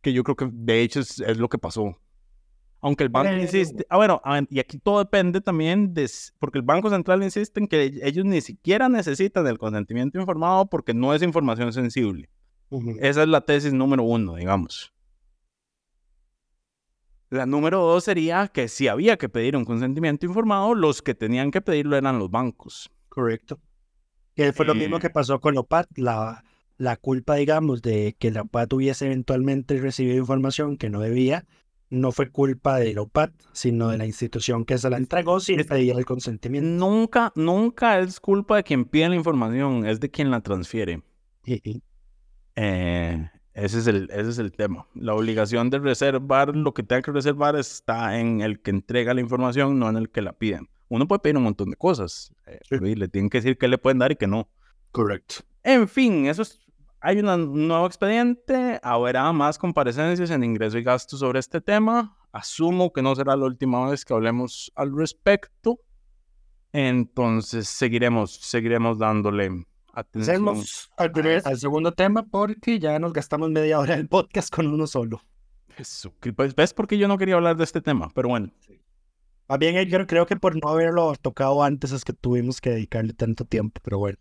[0.01, 1.97] Que yo creo que de hecho es, lo que pasó.
[2.81, 6.89] Aunque el banco insiste, ah, bueno, y aquí todo depende también de, porque el Banco
[6.89, 11.73] Central insiste en que ellos ni siquiera necesitan el consentimiento informado porque no es información
[11.73, 12.29] sensible.
[12.99, 14.94] Esa es la tesis número uno, digamos.
[17.35, 21.51] La número dos sería que si había que pedir un consentimiento informado, los que tenían
[21.51, 22.89] que pedirlo eran los bancos.
[23.09, 23.59] Correcto.
[24.35, 26.43] Que fue lo mismo que pasó con OPAT, la,
[26.77, 31.45] la culpa, digamos, de que la OPAT hubiese eventualmente recibido información que no debía,
[31.89, 35.95] no fue culpa del OPAT, sino de la institución que se la entregó sin pedir
[35.95, 36.67] el consentimiento.
[36.67, 41.01] Nunca, nunca es culpa de quien pide la información, es de quien la transfiere.
[42.55, 44.87] Eh, ese, es el, ese es el tema.
[44.93, 49.21] La obligación de reservar lo que tenga que reservar está en el que entrega la
[49.21, 50.69] información, no en el que la piden.
[50.89, 52.31] Uno puede pedir un montón de cosas.
[52.45, 52.59] Eh,
[52.95, 54.47] le tienen que decir qué le pueden dar y qué no.
[54.91, 55.35] Correcto.
[55.63, 56.65] En fin, eso es
[57.07, 62.17] hay un nuevo expediente, habrá más comparecencias en ingreso y gasto sobre este tema.
[62.31, 65.79] Asumo que no será la última vez que hablemos al respecto.
[66.73, 70.35] Entonces seguiremos, seguiremos dándole atención.
[70.35, 71.11] Hacemos al,
[71.45, 75.21] al segundo tema porque ya nos gastamos media hora del podcast con uno solo.
[75.77, 78.09] Eso, pues, ¿Ves por qué yo no quería hablar de este tema?
[78.13, 78.51] Pero bueno.
[79.47, 83.13] Más bien, Edgar, creo que por no haberlo tocado antes es que tuvimos que dedicarle
[83.13, 84.17] tanto tiempo, pero bueno.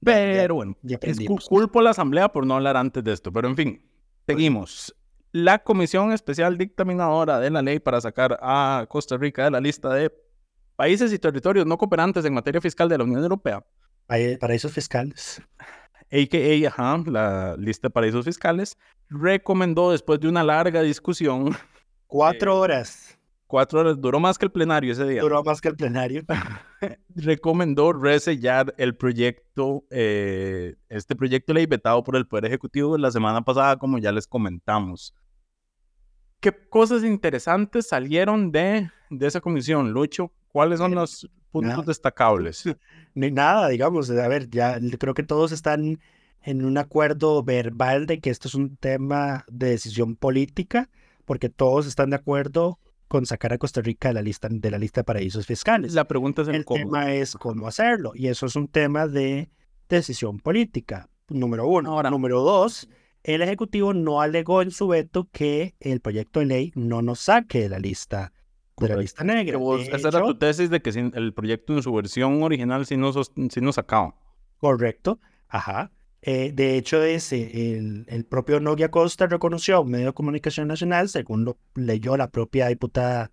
[0.00, 3.32] Pero bueno, es culpo a la Asamblea por no hablar antes de esto.
[3.32, 3.82] Pero en fin,
[4.26, 4.94] seguimos.
[5.32, 9.92] La Comisión Especial Dictaminadora de la Ley para sacar a Costa Rica de la lista
[9.92, 10.12] de
[10.76, 13.64] países y territorios no cooperantes en materia fiscal de la Unión Europea.
[14.08, 15.42] Paraísos fiscales.
[16.10, 18.78] AKA, ajá, la lista de paraísos fiscales,
[19.10, 21.54] recomendó después de una larga discusión.
[22.06, 23.18] Cuatro eh, horas
[23.48, 25.22] Cuatro horas, duró más que el plenario ese día.
[25.22, 26.22] Duró más que el plenario.
[27.14, 33.42] Recomendó resellar el proyecto, eh, este proyecto ley vetado por el Poder Ejecutivo la semana
[33.42, 35.14] pasada, como ya les comentamos.
[36.40, 40.30] ¿Qué cosas interesantes salieron de, de esa comisión, Lucho?
[40.48, 42.64] ¿Cuáles son los puntos destacables?
[43.14, 44.10] Ni nada, digamos.
[44.10, 45.98] A ver, ya creo que todos están
[46.42, 50.88] en un acuerdo verbal de que esto es un tema de decisión política,
[51.24, 54.78] porque todos están de acuerdo con sacar a Costa Rica de la lista de, la
[54.78, 55.94] lista de paraísos fiscales.
[55.94, 59.50] La pregunta es el, tema es cómo hacerlo y eso es un tema de
[59.88, 61.08] decisión política.
[61.28, 61.92] Número uno.
[61.92, 62.88] Ahora, número dos,
[63.22, 67.60] el ejecutivo no alegó en su veto que el proyecto de ley no nos saque
[67.60, 68.32] de la lista
[68.80, 69.58] de la lista negra.
[69.92, 73.60] esa era tu tesis de que el proyecto en su versión original sí nos, sí
[73.60, 74.14] nos sacaba.
[74.58, 75.20] Correcto.
[75.48, 75.92] Ajá.
[76.22, 80.66] Eh, de hecho, ese, el, el, propio Nogia Costa reconoció a un medio de comunicación
[80.66, 83.30] nacional, según lo leyó la propia diputada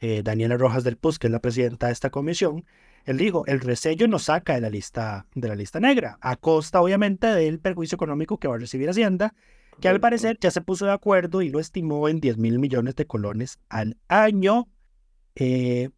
[0.00, 2.64] eh, Daniela Rojas del PUS, que es la presidenta de esta comisión,
[3.04, 6.80] él dijo, el resello nos saca de la lista, de la lista negra, a costa
[6.80, 9.34] obviamente del perjuicio económico que va a recibir Hacienda,
[9.80, 12.94] que al parecer ya se puso de acuerdo y lo estimó en 10 mil millones
[12.94, 14.68] de colones al año.
[15.34, 15.90] Eh,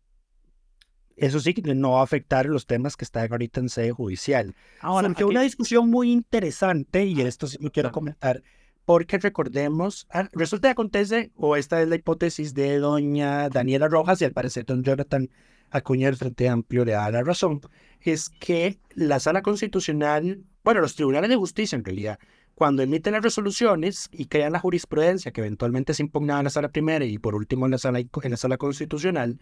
[1.16, 4.54] eso sí no va a afectar los temas que están ahorita en sede judicial.
[4.80, 8.42] Ahora, Surgió una discusión muy interesante y esto sí lo quiero comentar,
[8.84, 14.20] porque recordemos, ah, resulta que acontece, o esta es la hipótesis de doña Daniela Rojas
[14.20, 15.30] y al parecer don Jonathan
[15.70, 17.60] Acuña del Frente Amplio le da la razón,
[18.00, 22.18] es que la sala constitucional, bueno, los tribunales de justicia en realidad,
[22.54, 26.68] cuando emiten las resoluciones y crean la jurisprudencia que eventualmente se impugnaba en la sala
[26.68, 29.38] primera y por último en la sala, en la sala constitucional,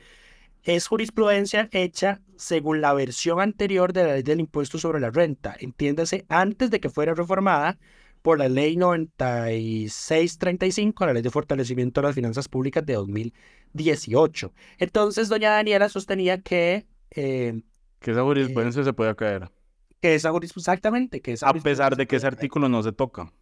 [0.63, 5.55] es jurisprudencia hecha según la versión anterior de la ley del impuesto sobre la renta,
[5.59, 7.79] entiéndase, antes de que fuera reformada
[8.23, 14.53] por la ley 9635, la ley de fortalecimiento de las finanzas públicas de 2018.
[14.79, 16.87] Entonces, doña Daniela sostenía que...
[17.11, 17.61] Eh,
[17.99, 19.51] que esa jurisprudencia se puede caer.
[20.03, 21.23] Que esa exactamente.
[21.23, 23.33] Que A pesar de que ese artículo no se toca.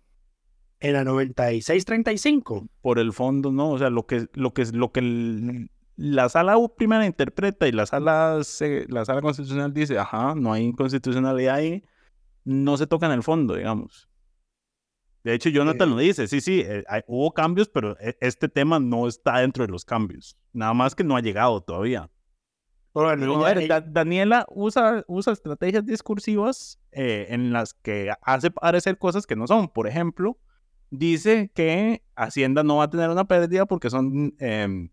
[0.78, 2.68] En la 9635.
[2.82, 3.70] Por el fondo, no.
[3.70, 8.40] O sea, lo que, lo que, lo que la sala primera interpreta y la sala,
[8.88, 11.82] la sala constitucional dice, ajá, no hay inconstitucionalidad ahí,
[12.44, 14.10] no se toca en el fondo, digamos.
[15.24, 19.06] De hecho, Jonathan lo dice, sí, sí, eh, hubo cambios, pero e, este tema no
[19.06, 20.36] está dentro de los cambios.
[20.52, 22.10] Nada más que no ha llegado todavía.
[22.92, 29.68] Daniela usa, usa estrategias discursivas eh, en las que hace parecer cosas que no son.
[29.68, 30.38] Por ejemplo,
[30.90, 34.90] dice que Hacienda no va a tener una pérdida porque son em,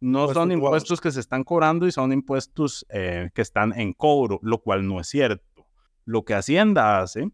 [0.00, 4.38] no son impuestos que se están cobrando y son impuestos eh, que están en cobro,
[4.42, 5.66] lo cual no es cierto.
[6.04, 7.30] Lo que Hacienda hace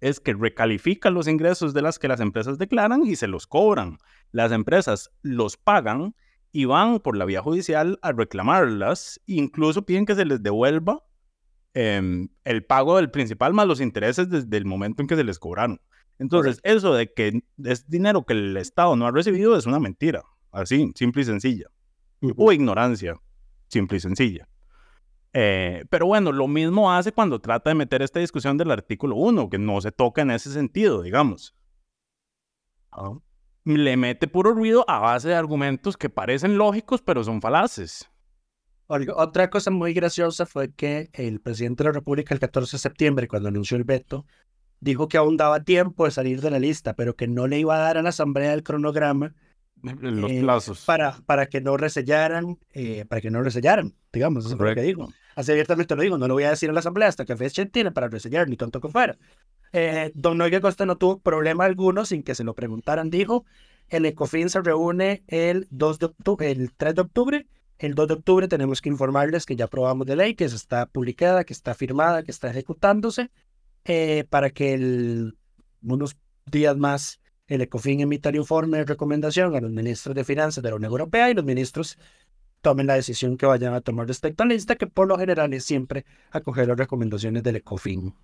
[0.00, 3.98] es que recalifica los ingresos de las que las empresas declaran y se los cobran.
[4.32, 6.14] Las empresas los pagan
[6.54, 11.02] y van por la vía judicial a reclamarlas, incluso piden que se les devuelva
[11.74, 15.40] em, el pago del principal más los intereses desde el momento en que se les
[15.40, 15.80] cobraron.
[16.20, 20.22] Entonces, eso de que es dinero que el Estado no ha recibido es una mentira,
[20.52, 21.66] así, simple y sencilla
[22.36, 23.20] o ignorancia,
[23.66, 24.48] simple y sencilla.
[25.32, 29.50] Eh, pero bueno, lo mismo hace cuando trata de meter esta discusión del artículo 1,
[29.50, 31.56] que no se toca en ese sentido, digamos.
[32.92, 33.18] Ah.
[33.64, 38.10] Le mete puro ruido a base de argumentos que parecen lógicos, pero son falaces.
[38.86, 43.26] Otra cosa muy graciosa fue que el presidente de la República el 14 de septiembre,
[43.26, 44.26] cuando anunció el veto,
[44.80, 47.76] dijo que aún daba tiempo de salir de la lista, pero que no le iba
[47.76, 49.34] a dar a la Asamblea el cronograma
[49.84, 50.84] Los eh, plazos.
[50.84, 54.82] Para, para que no resellaran, eh, para que no resellaran, digamos, eso es lo que
[54.82, 55.12] digo.
[55.36, 57.64] Así abiertamente lo digo, no lo voy a decir a la asamblea hasta que fecha
[57.66, 59.18] tiene para resellar, ni tonto que fuera.
[59.72, 63.44] Eh, don Noel Costa no tuvo problema alguno sin que se lo preguntaran, dijo,
[63.88, 67.46] el ECOFIN se reúne el, 2 de octubre, el 3 de octubre,
[67.78, 71.44] el 2 de octubre tenemos que informarles que ya aprobamos de ley, que está publicada,
[71.44, 73.30] que está firmada, que está ejecutándose,
[73.84, 75.36] eh, para que el,
[75.82, 76.16] unos
[76.46, 80.70] días más el ECOFIN emita el informe de recomendación a los ministros de Finanzas de
[80.70, 81.98] la Unión Europea y los ministros
[82.62, 85.52] tomen la decisión que vayan a tomar respecto a la lista, que por lo general
[85.52, 88.14] es siempre acoger las recomendaciones del ECOFIN.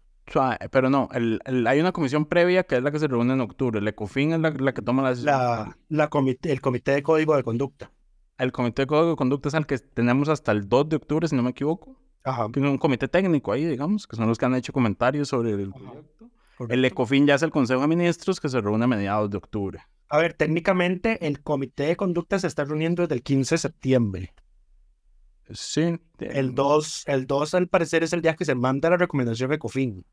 [0.71, 3.81] Pero no, el, hay una comisión previa que es la que se reúne en octubre.
[3.81, 5.35] El ECOFIN es la, que toma la decisión.
[5.35, 7.91] La, la comité, el Comité de Código de Conducta.
[8.39, 11.29] El Comité de Código de Conducta es el que tenemos hasta el 2 de octubre,
[11.29, 11.97] si no me equivoco.
[12.23, 12.49] Ajá.
[12.53, 15.73] Tiene un comité técnico ahí, digamos, que son los que han hecho comentarios sobre el
[15.73, 16.31] proyecto.
[16.69, 19.81] El ECOFIN ya es el Consejo de Ministros que se reúne a mediados de octubre.
[20.09, 24.35] A ver, técnicamente el Comité de Conducta se está reuniendo desde el 15 de septiembre.
[25.53, 25.99] Sí.
[26.19, 29.57] El 2, el 2 al parecer es el día que se manda la recomendación de
[29.57, 30.05] ECOFIN.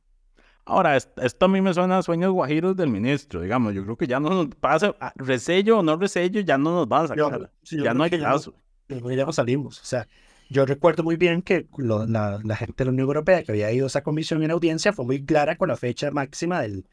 [0.65, 3.73] Ahora, esto a mí me suena a sueños guajiros del ministro, digamos.
[3.73, 6.87] Yo creo que ya no nos pasa, ah, resello o no resello, ya no nos
[6.89, 7.51] van a sacar.
[7.63, 8.53] ya no hay caso.
[8.89, 9.81] Ya, ya no salimos.
[9.81, 10.07] O sea,
[10.49, 13.87] yo recuerdo muy bien que la, gente de la Unión Europea que había ido a
[13.87, 16.87] esa comisión en audiencia fue muy clara con la fecha máxima del,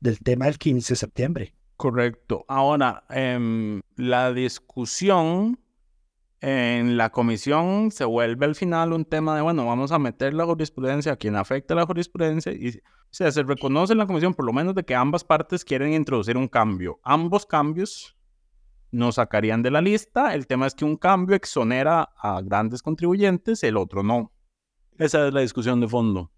[0.00, 1.54] del tema del 15 de septiembre.
[1.76, 2.44] Correcto.
[2.48, 5.58] Ahora, em, la discusión
[6.40, 10.44] en la comisión se vuelve al final un tema de, bueno, vamos a meter la
[10.44, 12.68] jurisprudencia a quien afecta la jurisprudencia y
[13.12, 15.92] o sea, se reconoce en la comisión por lo menos de que ambas partes quieren
[15.92, 16.98] introducir un cambio.
[17.04, 18.16] Ambos cambios
[18.92, 20.34] nos sacarían de la lista.
[20.34, 24.32] El tema es que un cambio exonera a grandes contribuyentes, el otro no.
[24.98, 26.30] Esa es la discusión de fondo.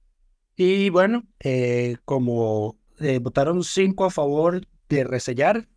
[0.57, 5.69] Y bueno, eh, como eh, votaron cinco a favor de resellar,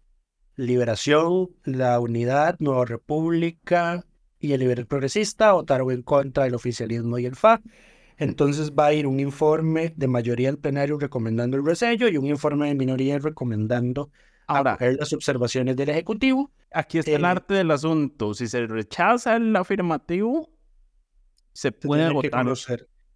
[0.55, 4.05] Liberación, la Unidad, Nueva República,
[4.39, 7.61] y el Liberal Progresista votaron en contra del oficialismo y el FA.
[8.17, 12.25] Entonces va a ir un informe de mayoría del plenario recomendando el resello y un
[12.25, 14.09] informe de minoría recomendando
[14.47, 16.51] Ahora, las observaciones del Ejecutivo.
[16.71, 18.33] Aquí está el eh, arte del asunto.
[18.33, 20.49] Si se rechaza el afirmativo,
[21.53, 22.45] se puede votar.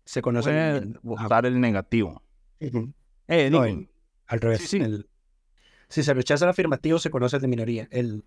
[0.06, 2.22] se conoce votar el negativo.
[2.60, 3.88] eh,
[4.28, 4.70] al revés.
[5.90, 7.88] si se rechaza el afirmativo, se conoce el de minoría.
[7.92, 8.26] El,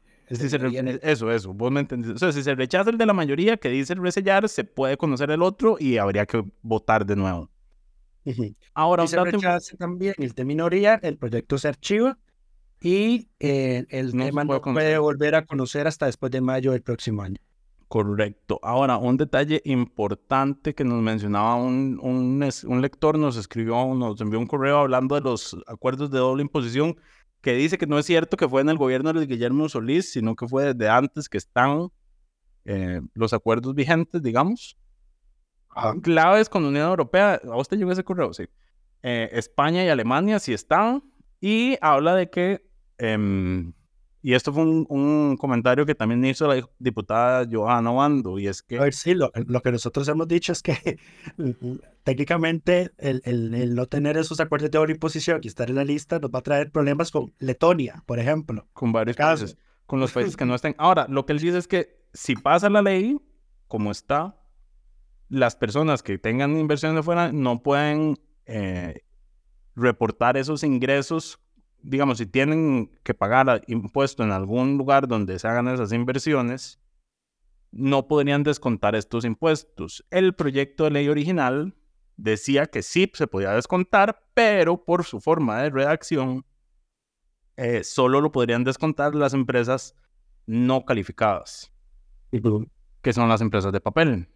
[1.03, 2.13] eso, eso, vos me entendés.
[2.13, 5.31] O sea, si se rechaza el de la mayoría que dice resellar, se puede conocer
[5.31, 7.51] el otro y habría que votar de nuevo.
[8.73, 12.19] Ahora, si se rechaza también el de minoría, el proyecto se archiva
[12.85, 17.23] y eh, el tema no puede volver a conocer hasta después de mayo del próximo
[17.23, 17.39] año.
[17.89, 18.61] Correcto.
[18.63, 24.39] Ahora, un detalle importante que nos mencionaba un, un, un lector, nos escribió, nos envió
[24.39, 26.97] un correo hablando de los acuerdos de doble imposición
[27.41, 30.37] que dice que no es cierto que fue en el gobierno de Guillermo Solís, sino
[30.37, 31.89] que fue desde antes que están
[32.67, 34.77] eh, los acuerdos vigentes, digamos.
[36.03, 38.35] Claves con la Unión Europea, ¿a usted llegó ese correo?
[38.35, 38.45] Sí.
[39.03, 41.03] Eh, España y Alemania sí están,
[41.41, 42.67] y habla de que,
[42.99, 43.73] em,
[44.23, 48.79] y esto fue un, comentario que también hizo la diputada Johanna Wando, y es que...
[48.79, 50.99] A ver, sí, lo, lo que nosotros hemos dicho es que
[52.05, 56.31] técnicamente el, el, no tener esos acuerdos de imposición y estar en la lista nos
[56.31, 58.67] va a traer problemas con Letonia, por ejemplo.
[58.73, 59.59] Con varios casos.
[59.87, 60.75] con los países que no estén.
[60.79, 63.19] Ahora, lo que él dice es que si pasa la ley,
[63.69, 64.41] como está,
[65.29, 69.03] las personas que tengan inversiones de fuera no pueden eh,
[69.75, 71.41] reportar esos ingresos.
[71.87, 76.81] Digamos, si tienen que pagar impuesto en algún lugar donde se hagan esas inversiones,
[77.73, 80.03] no podrían descontar estos impuestos.
[80.11, 81.75] El proyecto de ley original
[82.17, 86.47] decía que sí se podía descontar, pero por su forma de redacción,
[87.57, 89.95] eh, solo lo podrían descontar las empresas
[90.47, 91.71] no calificadas,
[93.03, 94.29] que son las empresas de papel.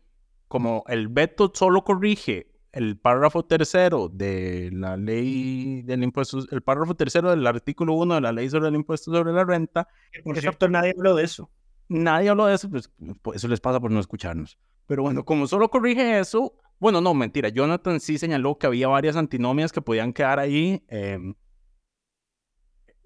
[0.48, 6.94] Como el veto solo corrige el párrafo tercero de la ley del impuesto, el párrafo
[6.94, 9.88] tercero del artículo 1 de la ley sobre el impuesto sobre la renta.
[10.22, 11.50] Por cierto, nadie habló de eso.
[11.88, 12.88] Nadie habló de eso, pues,
[13.20, 14.58] pues eso les pasa por no escucharnos.
[14.86, 17.48] Pero bueno, como solo corrige eso, bueno, no, mentira.
[17.48, 21.34] Jonathan sí señaló que había varias antinomias que podían quedar ahí em,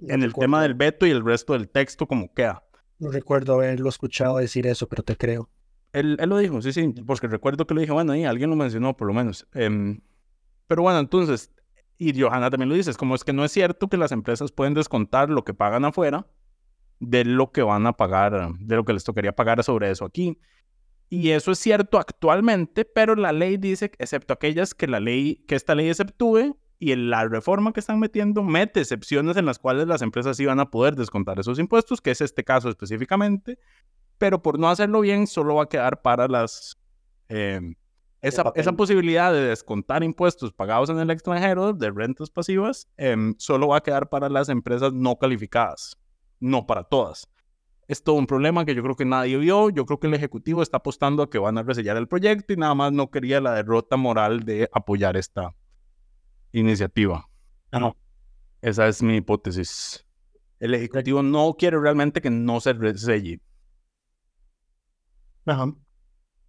[0.07, 2.63] en el tema del veto y el resto del texto como queda.
[2.99, 5.49] No recuerdo haberlo escuchado decir eso, pero te creo.
[5.93, 8.57] Él, él lo dijo, sí, sí, porque recuerdo que lo dije, bueno, ahí alguien lo
[8.57, 9.47] mencionó por lo menos.
[9.53, 10.01] Em,
[10.67, 11.53] pero bueno, entonces,
[11.99, 14.53] y Johanna también lo dice, es como es que no es cierto que las empresas
[14.53, 16.27] pueden descontar lo que pagan afuera
[16.99, 20.39] de lo que van a pagar, de lo que les tocaría pagar sobre eso aquí.
[21.11, 25.57] Y eso es cierto actualmente, pero la ley dice, excepto aquellas que la ley, que
[25.57, 30.03] esta ley exceptúe, y la reforma que están metiendo mete excepciones en las cuales las
[30.03, 33.59] empresas iban a poder descontar esos impuestos, que es este caso específicamente,
[34.23, 36.79] pero por no hacerlo bien solo va a quedar para las...
[37.29, 37.75] Em,
[38.21, 43.67] esa, esa, posibilidad de descontar impuestos pagados en el extranjero de rentas pasivas em, solo
[43.67, 45.99] va a quedar para las empresas no calificadas,
[46.39, 47.29] no para todas
[47.89, 49.69] es todo un problema que yo creo que nadie vio.
[49.71, 52.57] Yo creo que el Ejecutivo está apostando a que van a resellar el proyecto y
[52.57, 55.53] nada más no quería la derrota moral de apoyar esta
[56.53, 57.29] iniciativa.
[57.73, 57.97] No.
[58.61, 60.07] Esa es mi hipótesis.
[60.61, 63.41] El Ejecutivo no quiere realmente que no se reselle.
[65.47, 65.73] Ajá.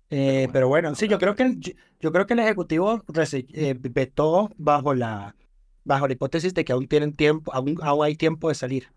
[0.10, 1.60] Eh, pero bueno, sí, yo creo que el,
[2.00, 5.36] yo, creo que el Ejecutivo eh, vetó bajo la,
[5.84, 8.88] bajo la hipótesis de que aún tienen tiempo, aún hay tiempo de salir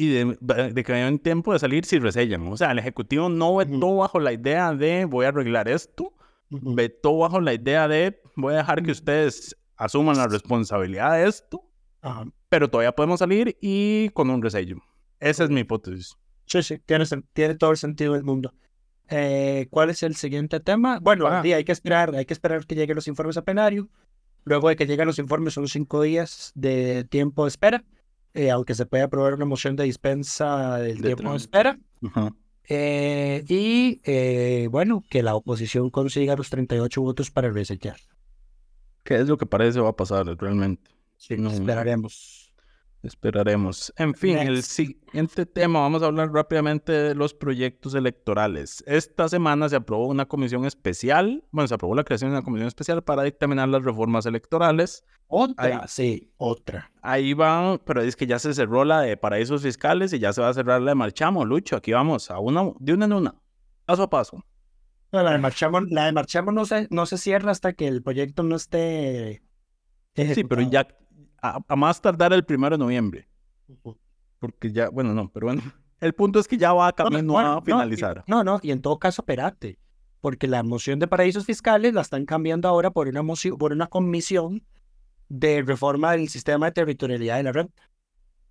[0.00, 2.46] y de, que hay tiempo de salir si resellan.
[2.48, 6.14] O sea, el ejecutivo no vetó bajo la idea de voy a arreglar esto,
[6.48, 11.70] vetó bajo la idea de voy a dejar que ustedes asuman la responsabilidad de esto,
[12.48, 14.78] pero todavía podemos salir y con un resello.
[15.18, 16.16] Esa es mi hipótesis.
[16.46, 17.04] Sí, sí, tiene,
[17.34, 18.54] tiene todo el sentido del mundo.
[19.10, 21.00] Eh, ¿Cuál es el siguiente tema?
[21.00, 21.42] Bueno, ah.
[21.42, 23.88] hay que esperar, hay que esperar que lleguen los informes a plenario.
[24.44, 27.84] Luego de que lleguen los informes son cinco días de tiempo de espera.
[28.32, 31.78] Eh, aunque se puede aprobar una moción de dispensa del tiempo de espera.
[32.68, 37.96] Eh, y eh, bueno, que la oposición consiga los 38 votos para resellar.
[39.02, 40.88] ¿Qué es lo que parece va a pasar realmente?
[41.16, 42.39] Sí, no, esperaremos.
[43.02, 43.92] Esperaremos.
[43.96, 48.84] En fin, el siguiente tema, vamos a hablar rápidamente de los proyectos electorales.
[48.86, 52.68] Esta semana se aprobó una comisión especial, bueno, se aprobó la creación de una comisión
[52.68, 55.04] especial para dictaminar las reformas electorales.
[55.28, 56.90] Otra, sí, otra.
[57.00, 60.42] Ahí van, pero es que ya se cerró la de paraísos fiscales y ya se
[60.42, 61.76] va a cerrar la de Marchamo, Lucho.
[61.76, 63.34] Aquí vamos, a una, de una en una,
[63.86, 64.44] paso a paso.
[65.10, 68.42] la de Marchamo, la de Marchamo no se, no se cierra hasta que el proyecto
[68.42, 69.42] no esté
[70.34, 70.86] Sí, pero ya,
[71.42, 73.28] a, más tardar el primero de noviembre.
[74.38, 75.62] Porque ya, bueno, no, pero bueno.
[76.00, 78.24] El punto es que ya va a camino a finalizar.
[78.26, 79.78] No, no, y en todo caso, espérate.
[80.22, 83.86] Porque la moción de paraísos fiscales la están cambiando ahora por una, moción, por una
[83.86, 84.62] comisión
[85.28, 87.90] de reforma del sistema de territorialidad de la renta.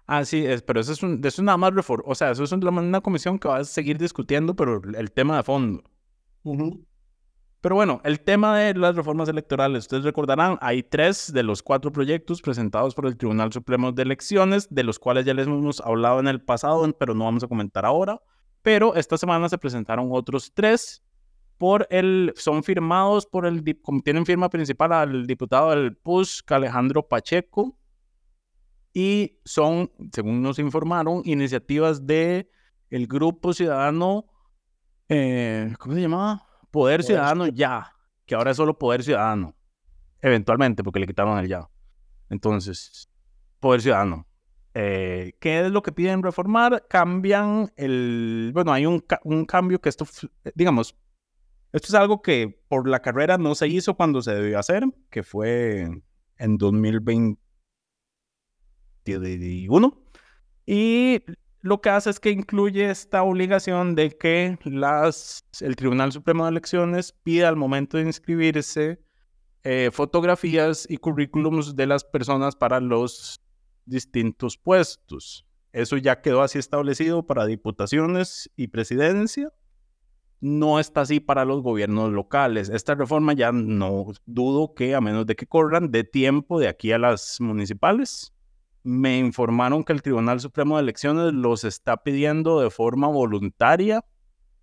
[0.06, 2.04] Ah, sí, es, pero eso es, un, eso es nada más reforma.
[2.08, 5.44] O sea, eso es una comisión que va a seguir discutiendo, pero el tema de
[5.44, 5.84] fondo.
[7.62, 11.92] Pero bueno, el tema de las reformas electorales, ustedes recordarán, hay tres de los cuatro
[11.92, 16.22] proyectos presentados por el Tribunal Supremo de Elecciones, de los cuales ya les hemos hablado
[16.22, 18.22] en el pasado, pero no vamos a comentar ahora.
[18.62, 21.04] Pero esta semana se presentaron otros tres
[21.58, 23.62] por el, son firmados por el,
[24.06, 27.78] tienen firma principal al diputado del PUSC, Alejandro Pacheco,
[28.94, 32.50] y son, según nos informaron, iniciativas de
[32.90, 34.28] el Grupo Ciudadano,
[35.10, 36.49] eh, ¿cómo se llamaba?
[36.72, 37.94] Poder Ciudadano ya,
[38.26, 39.56] que ahora es solo Poder Ciudadano,
[40.22, 41.70] eventualmente, porque le quitaron el ya.
[42.30, 43.10] Entonces,
[43.60, 44.28] Poder Ciudadano.
[44.76, 46.86] Eh, ¿Qué es lo que piden reformar?
[46.88, 48.52] Cambian el...
[48.54, 50.06] Bueno, hay un, un cambio que esto,
[50.54, 50.96] digamos,
[51.72, 55.24] esto es algo que por la carrera no se hizo cuando se debió hacer, que
[55.24, 55.90] fue
[56.38, 57.38] en 2021.
[60.66, 61.24] Y
[61.62, 67.12] lo que hace es que incluye esta obligación de que el Tribunal Supremo de Elecciones
[67.12, 69.02] pida al momento de inscribirse
[69.64, 73.42] eh, fotografías y currículums de las personas para los
[73.86, 75.46] distintos puestos.
[75.74, 79.52] Eso ya quedó así establecido para diputaciones y presidencia.
[80.40, 82.70] No está así para los gobiernos locales.
[82.70, 86.94] Esta reforma ya no dudo que, a menos de que corran de tiempo de aquí
[86.94, 88.34] a las municipales,
[88.84, 94.06] me informaron que el Tribunal Supremo de Elecciones los está pidiendo de forma voluntaria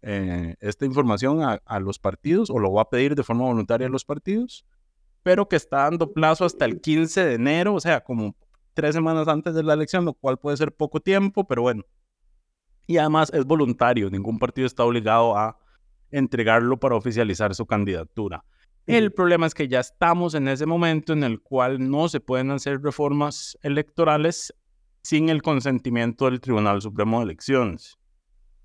[0.03, 3.91] eh, esta información a, los partidos, o lo va a pedir de forma voluntaria a
[3.91, 4.64] los partidos,
[5.23, 8.37] pero que está dando plazo hasta el 15 de enero, o sea, como
[8.75, 11.83] tres semanas antes de la elección, lo cual puede ser poco tiempo, pero bueno.
[12.87, 15.59] Y además es voluntario, ningún partido está obligado a
[16.11, 18.45] entregarlo para oficializar su candidatura.
[18.87, 22.53] El problema es que ya estamos en ese momento en el cual no se pueden
[22.53, 24.55] hacer reformas electorales
[25.03, 27.99] sin el consentimiento del Tribunal Supremo de Elecciones.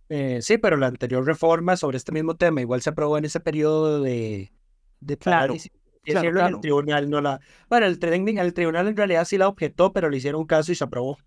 [0.10, 3.40] Eh, sí, pero la anterior reforma sobre este mismo tema igual se aprobó en ese
[3.40, 4.52] periodo de,
[5.00, 5.56] de claro,
[6.04, 7.40] claro, El tribunal no la...
[7.70, 10.84] Bueno, el, el tribunal en realidad sí la objetó, pero le hicieron caso y se
[10.84, 11.18] aprobó.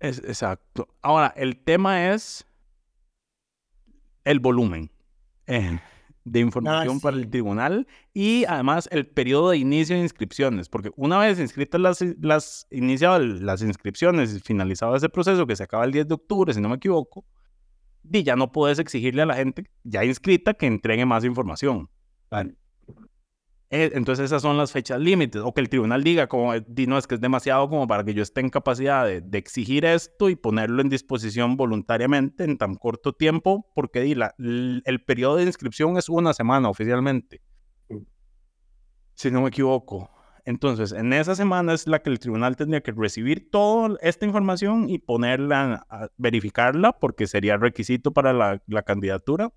[0.00, 0.88] Es, exacto.
[1.02, 2.44] Ahora, el tema es
[4.24, 4.90] el volumen.
[5.46, 5.78] Eh,
[6.24, 10.90] de ah, información para el tribunal y además el periodo de inicio de inscripciones, porque
[10.96, 15.92] una vez inscritas las, las, las inscripciones y finalizado ese proceso que se acaba el
[15.92, 17.24] 10 de octubre, si no me equivoco,
[18.10, 21.88] y ya no puedes exigirle a la gente ya inscrita que entregue más información.
[22.30, 22.54] Eh,
[23.72, 27.06] entonces esas son las fechas límites, o que el tribunal diga, como, eh, no, es
[27.06, 30.36] que es demasiado como para que yo esté en capacidad de, de exigir esto y
[30.36, 35.96] ponerlo en disposición voluntariamente en tan corto tiempo, porque di, la, el, periodo de inscripción
[35.96, 37.40] es una semana oficialmente,
[39.14, 40.10] si no me equivoco.
[40.44, 44.90] Entonces, en esa semana es la que el tribunal tendría que recibir toda esta información
[44.90, 45.86] y ponerla,
[46.18, 49.50] verificarla, porque sería requisito para la, la candidatura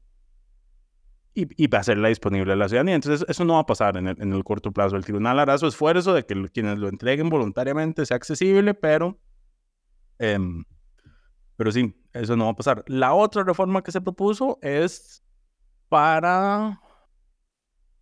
[1.36, 2.96] y, y va a hacerla disponible a la ciudadanía.
[2.96, 4.96] Entonces, eso no va a pasar en el, en el corto plazo.
[4.96, 9.20] El tribunal hará su esfuerzo de que quienes lo entreguen voluntariamente sea accesible, pero,
[10.18, 10.64] em,
[11.58, 12.84] pero sí, eso no va a pasar.
[12.88, 15.24] La otra reforma que se propuso es
[15.90, 16.82] para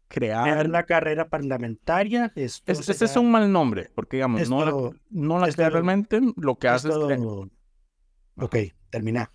[0.08, 0.44] crear...
[0.44, 2.32] Crear la carrera parlamentaria.
[2.36, 4.72] Esto Es- ese es un mal nombre, porque digamos, no la,
[5.10, 6.94] no la esto- realmente, lo que hace es...
[6.96, 7.50] esto- cre-
[8.38, 8.56] Ok,
[8.90, 9.32] termina.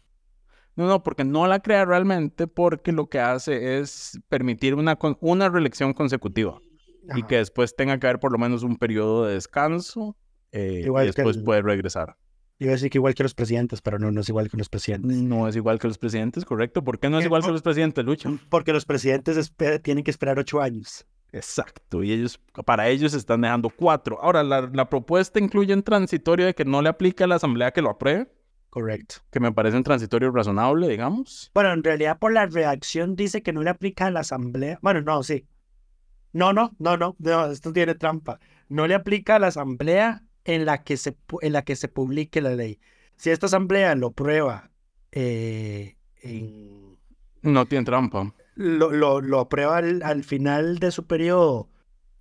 [0.79, 5.49] No, no, porque no la crea realmente porque lo que hace es permitir una, una
[5.49, 6.61] reelección consecutiva
[7.17, 10.17] y que después tenga que haber por lo menos un periodo de descanso
[10.53, 12.17] eh, Igual y después puede regresar.
[12.61, 14.69] Iba a decir que igual que los presidentes, pero no, no es igual que los
[14.69, 15.17] presidentes.
[15.17, 16.85] No es igual que los presidentes, ¿correcto?
[16.85, 18.39] ¿Por qué no es Eh, igual que los presidentes, Lucho?
[18.49, 19.53] Porque los presidentes
[19.83, 21.09] tienen que esperar ocho años.
[21.33, 24.23] Exacto, y ellos, para ellos están dejando cuatro.
[24.23, 27.73] Ahora, la, la propuesta incluye un transitorio de que no le aplique a la asamblea
[27.73, 28.29] que lo apruebe,
[28.71, 29.17] Correcto.
[29.31, 31.51] que me parece un transitorio razonable, digamos.
[31.55, 34.79] Bueno, en realidad por la redacción dice que no le aplica a la asamblea.
[34.83, 35.47] Bueno, no, sí.
[36.33, 38.39] No, no, no, no, no, esto tiene trampa.
[38.69, 42.41] No le aplica a la asamblea en la que se, en la que se publique
[42.43, 42.79] la ley.
[43.17, 44.71] Si esta asamblea lo prueba,
[45.13, 46.97] eh, en-
[47.43, 48.35] No tiene trampa.
[48.55, 51.71] lo, lo, lo aprueba al, al final de su periodo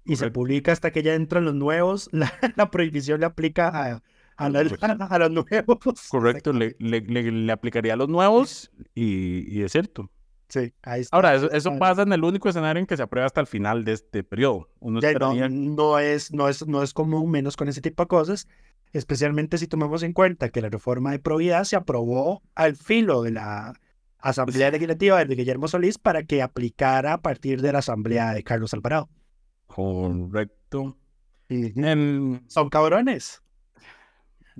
[0.05, 4.01] y se publica hasta que ya entran los nuevos, la, la prohibición le aplica a,
[4.37, 6.07] a, la- Pues- a- los nuevos.
[6.09, 10.09] Correcto, le, le, le- le aplicaría a los nuevos y, y es cierto.
[10.49, 11.13] Sí, ahí está.
[11.15, 11.77] Ahora, eso, eso Ah.
[11.77, 14.69] pasa en el único escenario en que se aprueba hasta el final de este periodo.
[14.79, 18.03] Uno Ya, no, esperaría- no es, no, es, no es común, menos con ese tipo
[18.03, 18.47] de cosas,
[18.93, 23.31] especialmente si tomamos en cuenta que la reforma de probidad se aprobó al filo de
[23.31, 23.73] la
[24.19, 28.73] Asamblea Legislativa de Guillermo Solís para que aplicara a partir de la Asamblea de Carlos
[28.73, 29.09] Alvarado.
[29.67, 30.97] Correcto.
[32.47, 33.41] Son cabrones.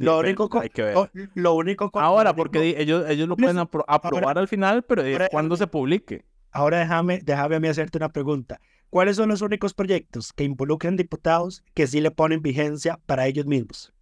[0.06, 1.12] Lo único, co- hay que ver.
[1.34, 5.28] lo único co- Ahora, porque ellos, ellos lo pueden apro- aprobar al final, pero ahora-
[5.30, 6.24] cuando se publique.
[6.52, 8.60] Ahora déjame, déjame a mí hacerte una pregunta.
[8.90, 13.46] ¿Cuáles son los únicos proyectos que involucran diputados que sí le ponen vigencia para ellos
[13.46, 13.94] mismos?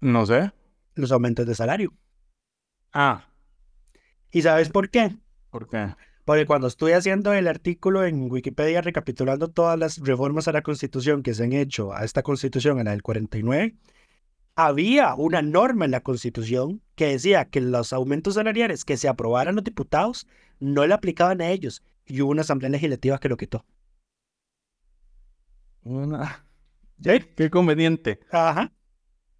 [0.00, 0.52] No sé.
[0.94, 1.92] Los aumentos de salario.
[2.92, 3.24] Ah,
[4.30, 5.16] ¿Y sabes por qué?
[5.50, 5.94] ¿por qué?
[6.28, 11.22] Porque cuando estuve haciendo el artículo en Wikipedia recapitulando todas las reformas a la Constitución
[11.22, 13.74] que se han hecho a esta Constitución, a la del 49,
[14.54, 19.54] había una norma en la Constitución que decía que los aumentos salariales que se aprobaran
[19.54, 20.26] los diputados
[20.60, 23.64] no le aplicaban a ellos y hubo una asamblea legislativa que lo quitó.
[25.82, 26.44] Una...
[27.02, 27.20] ¿Sí?
[27.36, 28.20] Qué conveniente.
[28.30, 28.70] Ajá.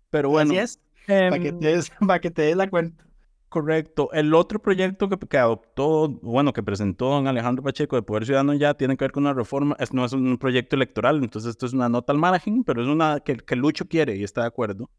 [0.09, 0.53] Pero bueno.
[0.53, 0.81] Así es.
[1.07, 1.43] Em, para
[2.23, 3.08] que te des la cuenta.
[3.49, 4.11] Correcto.
[4.13, 8.53] El otro proyecto que, que adoptó, bueno, que presentó don Alejandro Pacheco de Poder Ciudadano
[8.55, 11.65] ya tiene que ver con una reforma, es, no es un proyecto electoral, entonces esto
[11.65, 14.49] es una nota al margen, pero es una que, que Lucho quiere y está de
[14.49, 14.91] acuerdo.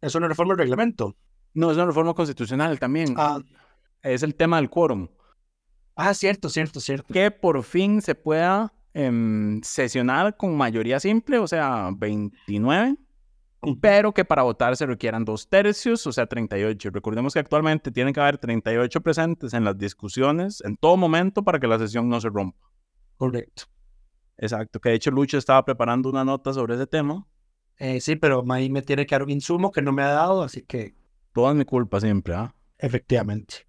[0.00, 1.16] Es una reforma del reglamento.
[1.54, 3.14] No, es una reforma constitucional también.
[3.16, 3.40] Ah,
[4.02, 5.08] Es el tema del quórum.
[5.96, 7.12] ah, cierto, cierto, cierto.
[7.12, 12.96] Que por fin se pueda em, sesionar con mayoría simple, o sea, 29,
[13.80, 16.90] pero que para votar se requieran dos tercios, o sea, 38.
[16.90, 21.58] Recordemos que actualmente tienen que haber 38 presentes en las discusiones en todo momento para
[21.58, 22.70] que la sesión no se rompa.
[23.16, 23.64] Correcto.
[24.36, 27.26] Exacto, que de hecho Lucho estaba preparando una nota sobre ese tema.
[27.78, 30.42] Eh, sí, pero ahí me tiene que dar un insumo que no me ha dado,
[30.42, 30.94] así que
[31.32, 32.54] Toda mi culpa siempre, ¿ah?
[32.78, 33.66] efectivamente.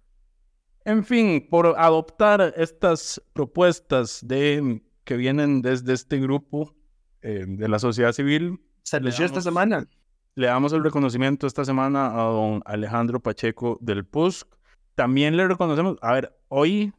[0.84, 6.74] En fin, por adoptar estas propuestas de, que vienen desde este grupo
[7.22, 9.86] eh, de la sociedad civil, Se Le lució esta semana.
[10.34, 14.46] le damos el reconocimiento esta semana a don Alejandro Pacheco del PUSC.
[14.94, 16.92] También le reconocemos, a ver, hoy,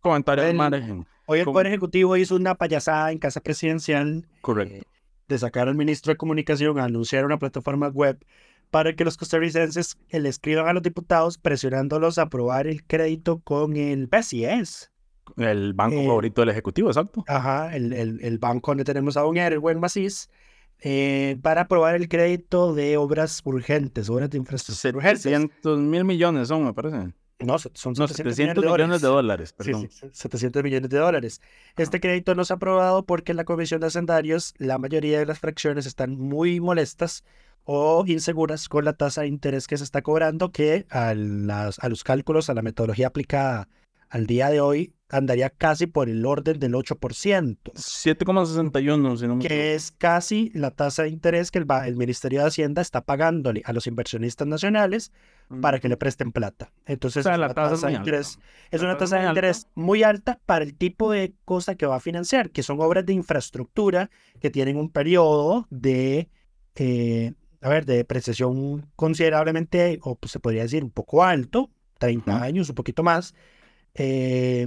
[0.00, 1.06] comentario El- margen.
[1.26, 1.54] Hoy el ¿Cómo?
[1.54, 4.76] Poder Ejecutivo hizo una payasada en Casa Presidencial Correcto.
[4.76, 4.82] eh,
[5.28, 8.18] de sacar al ministro de Comunicación a anunciar una plataforma web
[8.70, 13.76] para que los costarricenses le escriban a los diputados presionándolos a aprobar el crédito con
[13.76, 14.90] el BCS.
[15.36, 17.24] El banco eh, favorito del Ejecutivo, exacto.
[17.28, 20.30] Ajá, el, el, el banco donde tenemos a un Erwin Macís,
[20.80, 25.22] eh, para aprobar el crédito de obras urgentes, obras de infraestructura urgentes.
[25.22, 27.12] 700 mil millones son, me parece.
[27.40, 29.88] No, son No, 700 millones de dólares, Sí, perdón.
[29.90, 31.40] sí, 700 millones de dólares.
[31.76, 35.26] Este crédito no se ha aprobado porque en la Comisión de Hacendarios la mayoría de
[35.26, 37.22] las fracciones están muy molestas
[37.62, 41.88] o inseguras con la tasa de interés que se está cobrando que a, las, a
[41.88, 43.68] los cálculos, a la metodología aplicada
[44.10, 47.56] al día de hoy andaría casi por el orden del 8%.
[47.74, 52.40] 7,61, si no me que es casi la tasa de interés que el, el, Ministerio
[52.40, 55.12] de Hacienda está pagándole a los inversionistas nacionales
[55.62, 56.70] para que le presten plata.
[56.84, 58.38] Entonces, o sea, la tasa, de interés
[58.70, 62.00] es una tasa de interés muy alta para el tipo de cosa que va a
[62.00, 66.28] financiar, que son obras de infraestructura que tienen un periodo de,
[66.74, 67.32] eh,
[67.62, 72.68] a ver, de depreciación considerablemente, o pues, se podría decir un poco alto, 30 años,
[72.68, 73.34] un poquito más.
[73.98, 74.66] Eh,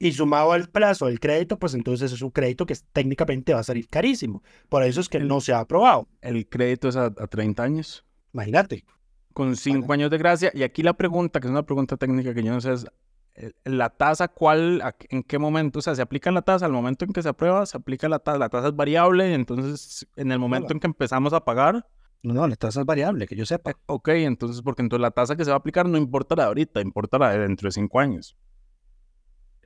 [0.00, 3.64] y sumado al plazo del crédito, pues entonces es un crédito que técnicamente va a
[3.64, 4.42] salir carísimo.
[4.68, 6.08] Por eso es que no se ha aprobado.
[6.20, 8.04] El crédito es a, 30 años.
[8.32, 8.84] Imagínate.
[9.32, 10.52] Con 5 años de gracia.
[10.54, 12.86] Y aquí la pregunta, que es una pregunta técnica que yo no sé, es
[13.34, 15.80] eh, la tasa, ¿cuál, en qué momento?
[15.80, 17.66] O sea, ¿se aplica la tasa al momento en que se aprueba?
[17.66, 18.38] ¿Se aplica la tasa?
[18.38, 21.86] La tasa es variable, entonces en el momento en que empezamos a pagar...
[22.22, 23.72] No, no, la tasa es variable, que yo sepa.
[23.86, 26.48] Ok, entonces, porque entonces la tasa que se va a aplicar no importa la de
[26.48, 28.36] ahorita, importa la de dentro de 5 años.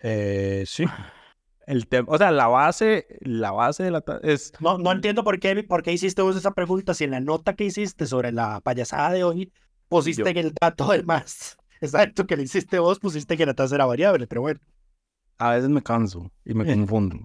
[0.02, 0.84] Eh, sí.
[1.64, 4.52] El tema, o sea, la base, la base de la es.
[4.58, 6.92] No, no entiendo por qué, por qué hiciste vos esa pregunta.
[6.92, 9.52] Si en la nota que hiciste sobre la payasada de hoy
[9.86, 13.76] pusiste que el dato del más exacto que le hiciste vos, pusiste que la tasa
[13.76, 14.58] era variable, pero bueno.
[15.38, 17.16] A veces me canso y me confundo.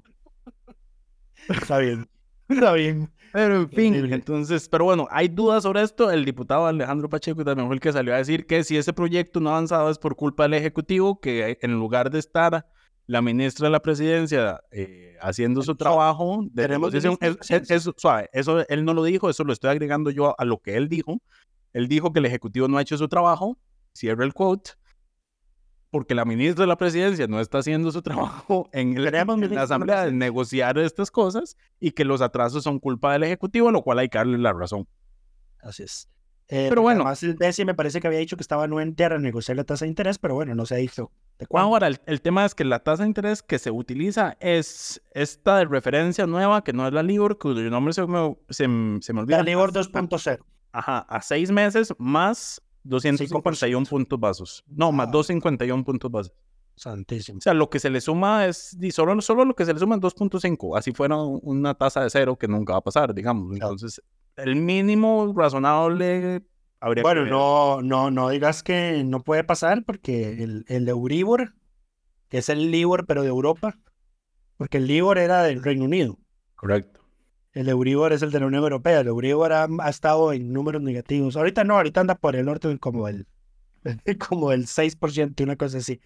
[1.50, 2.08] Está bien.
[2.48, 3.12] Está bien.
[3.34, 6.12] Pero en fin, entonces, pero bueno, hay dudas sobre esto.
[6.12, 9.40] El diputado Alejandro Pacheco también fue el que salió a decir que si ese proyecto
[9.40, 12.66] no ha avanzado es por culpa del Ejecutivo, que en lugar de estar
[13.06, 18.94] la ministra de la Presidencia eh, haciendo su trabajo, tenemos eso, suave, eso él no
[18.94, 21.22] lo dijo, eso lo estoy agregando yo a lo que él dijo.
[21.74, 23.58] Él dijo que el Ejecutivo no ha hecho su trabajo,
[23.94, 24.72] cierra el quote,
[25.90, 30.12] porque la ministra de la presidencia no está haciendo su trabajo en, la asamblea de
[30.12, 34.18] negociar estas cosas y que los atrasos son culpa del ejecutivo, lo cual hay que
[34.18, 34.88] darle la razón.
[35.62, 36.10] Así es.
[36.50, 37.02] Eh, pero bueno.
[37.02, 39.64] Además, el DECI me parece que había dicho que estaba no entera a negociar la
[39.64, 41.12] tasa de interés, pero bueno, no se ha dicho.
[41.54, 45.66] Ahora, el, tema es que la tasa de interés que se utiliza es esta de
[45.66, 48.66] referencia nueva, que no es la LIBOR, cuyo nombre se me, se,
[49.02, 49.38] se me olvida.
[49.38, 50.40] La LIBOR 2.0.
[50.72, 54.64] Ajá, a seis meses más 251 puntos basos.
[54.68, 56.34] No, más 251 puntos basos.
[56.76, 57.40] Santísimo.
[57.40, 59.96] O sea, lo que se le suma es, solo, solo lo que se le suma
[59.96, 60.78] es 2.5.
[60.78, 63.52] Así fuera una tasa de cero que nunca va a pasar, digamos.
[63.54, 64.02] Entonces,
[64.36, 66.44] el mínimo razonable
[66.80, 71.56] habría bueno, no, no, no digas que no puede pasar porque el, el Euribor,
[72.30, 73.80] que es el Libor, pero de Europa,
[74.58, 76.20] porque el Libor era del Reino Unido.
[76.56, 77.07] Correcto.
[77.54, 79.00] El Euribor es el de la Unión Europea.
[79.00, 81.36] El Euribor ha, estado en números negativos.
[81.36, 83.26] Ahorita no, ahorita anda por el norte como el,
[84.30, 86.00] como el 6%, una cosa así.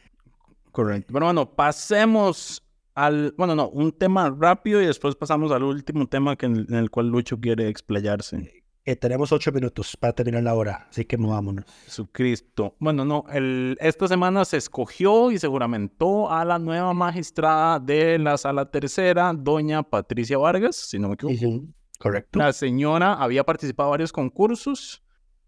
[0.71, 1.11] Correcto.
[1.11, 2.63] Bueno, bueno, pasemos
[2.95, 6.89] al, bueno, no, un tema rápido y después pasamos al último tema que en, el
[6.89, 8.60] cual Lucho quiere explayarse.
[8.83, 11.65] Eh, tenemos ocho minutos para terminar la hora, así que movámonos.
[11.85, 12.75] Jesucristo.
[12.79, 18.17] Bueno, no, el, esta semana se escogió y se juramentó a la nueva magistrada de
[18.17, 21.67] la sala tercera, doña Patricia Vargas, si no me equivoco.
[21.99, 22.39] Correcto.
[22.39, 25.03] La señora había participado en varios concursos,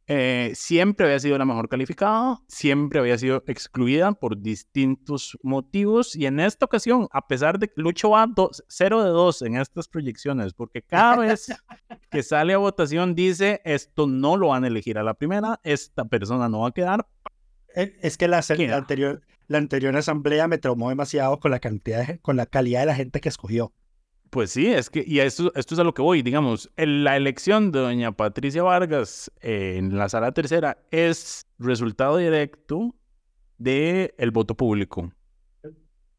[0.08, 6.26] eh, siempre había sido la mejor calificada, siempre había sido excluida por distintos motivos y
[6.26, 8.28] en esta ocasión, a pesar de que Lucho va
[8.68, 11.48] 0 de 2 en estas proyecciones, porque cada vez
[12.12, 16.04] que sale a votación dice esto no lo van a elegir a la primera, esta
[16.04, 17.08] persona no va a quedar.
[17.74, 18.44] Eh, es que la,
[18.74, 22.96] anterior, la anterior asamblea me traumó demasiado con la cantidad, con la calidad de la
[22.96, 23.74] gente que escogió.
[24.34, 27.72] Pues sí, es que, y esto, esto es a lo que voy, digamos, la elección
[27.72, 32.96] de doña Patricia Vargas en la sala tercera es resultado directo
[33.60, 35.14] del el voto público.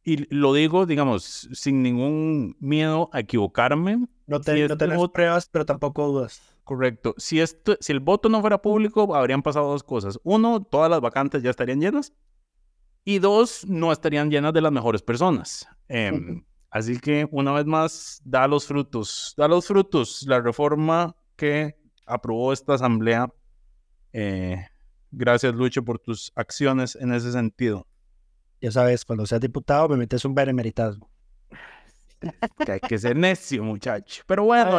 [0.05, 4.07] Y lo digo, digamos, sin ningún miedo a equivocarme.
[4.29, 6.41] No, te, este tenemos pruebas, pero tampoco dudas.
[6.63, 7.17] Correcto.
[7.19, 10.21] Si, esto, si el voto no fuera público, habrían pasado dos cosas.
[10.23, 12.13] Uno, todas las vacantes ya estarían llenas.
[13.05, 15.67] Y dos, no estarían llenas de las mejores personas.
[15.89, 16.45] Eh,
[16.75, 22.53] Así que una vez más, da los frutos, da los frutos la reforma que aprobó
[22.53, 23.33] esta asamblea.
[24.13, 24.57] Eh,
[25.13, 27.87] gracias, Lucho, por tus acciones en ese sentido.
[28.61, 31.09] Ya sabes, cuando seas diputado me metes un benemeritazgo.
[32.67, 34.25] Que hay que ser necio, muchacho.
[34.27, 34.77] Pero bueno,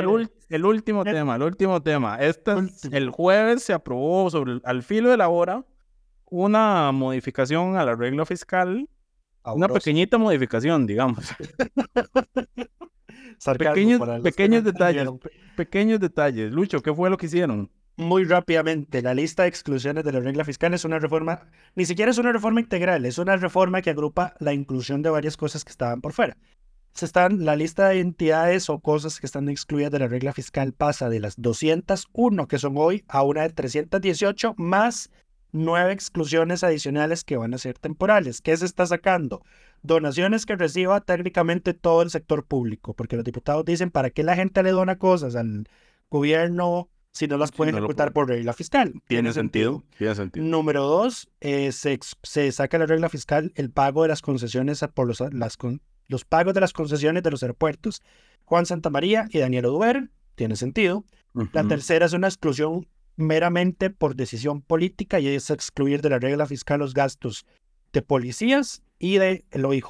[0.50, 2.18] el, último tema, el último tema.
[2.18, 2.52] Este,
[2.91, 5.64] el jueves se aprobó sobre al filo de la hora
[6.26, 8.89] una modificación a la regla fiscal
[9.54, 11.26] una pequeñita modificación, digamos.
[13.58, 15.10] pequeños, pequeños detalles.
[15.56, 16.52] Pequeños detalles.
[16.52, 17.70] Lucho, ¿qué fue lo que hicieron?
[17.98, 22.12] Muy rápidamente, la lista de exclusiones de la regla fiscal es una reforma, ni siquiera
[22.12, 25.72] es una reforma integral, es una reforma que agrupa la inclusión de varias cosas que
[25.72, 26.36] estaban por fuera.
[26.93, 30.74] Se están, la lista de entidades o cosas que están excluidas de la regla fiscal
[30.74, 35.10] pasa de las 201 que son hoy a una de 318 más
[35.56, 38.41] nueve exclusiones adicionales que van a ser temporales.
[38.41, 39.41] ¿Qué se está sacando?
[39.82, 44.36] Donaciones que reciba técnicamente todo el sector público, porque los diputados dicen, ¿para qué la
[44.36, 45.68] gente le dona cosas al
[46.10, 48.93] gobierno si no las pueden no ejecutar por regla fiscal?
[49.08, 49.84] Tiene sentido.
[49.97, 50.45] Tiene sentido.
[50.45, 55.08] Número dos, eh, se, se saca la regla fiscal el pago de las concesiones por
[55.08, 55.58] los, las,
[56.08, 58.01] los pagos de las concesiones de los aeropuertos
[58.43, 60.10] Juan Santamaría y Daniel Oduber.
[60.36, 61.06] Tiene sentido.
[61.53, 66.45] La tercera es una exclusión meramente por decisión política y es excluir de la regla
[66.45, 67.45] fiscal los gastos
[67.93, 69.86] de policías y de el OIJ.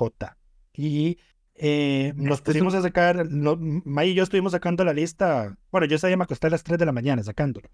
[0.74, 1.18] Y
[1.56, 5.96] eh, nos pusimos a sacar, no, May y yo estuvimos sacando la lista, bueno, yo
[5.96, 7.70] ese día me acosté a las 3 de la mañana sacándolo.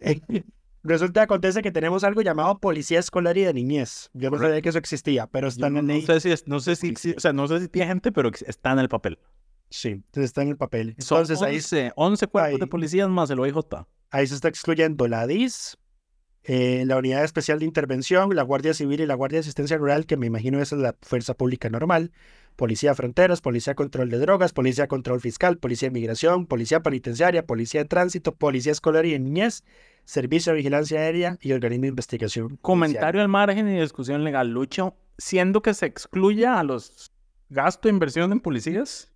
[0.00, 0.20] Eh,
[0.82, 4.10] resulta que acontece que tenemos algo llamado Policía Escolar y de Niñez.
[4.12, 6.02] Yo no sabía que eso existía, pero está en la No ley.
[6.02, 8.72] sé si, es- no sé si, o sea, no sé si tiene gente, pero está
[8.72, 9.18] en el papel.
[9.70, 10.94] Sí, entonces está en el papel.
[10.98, 13.56] Son Entonces ahí 11, 11 cuerpos de ahí- policías más el OIJ.
[14.14, 15.76] Ahí se está excluyendo la DIS,
[16.44, 20.06] eh, la Unidad Especial de Intervención, la Guardia Civil y la Guardia de Asistencia Rural,
[20.06, 22.12] que me imagino esa es la Fuerza Pública Normal,
[22.54, 27.44] Policía de Fronteras, Policía Control de Drogas, Policía Control Fiscal, Policía de Migración, Policía Penitenciaria,
[27.44, 29.64] Policía de Tránsito, Policía Escolar y de Niñez,
[30.04, 32.56] Servicio de Vigilancia Aérea y Organismo de Investigación.
[32.62, 34.48] Comentario al margen y discusión legal.
[34.48, 37.10] Lucho, siendo que se excluya a los
[37.48, 39.12] gastos de inversión en policías.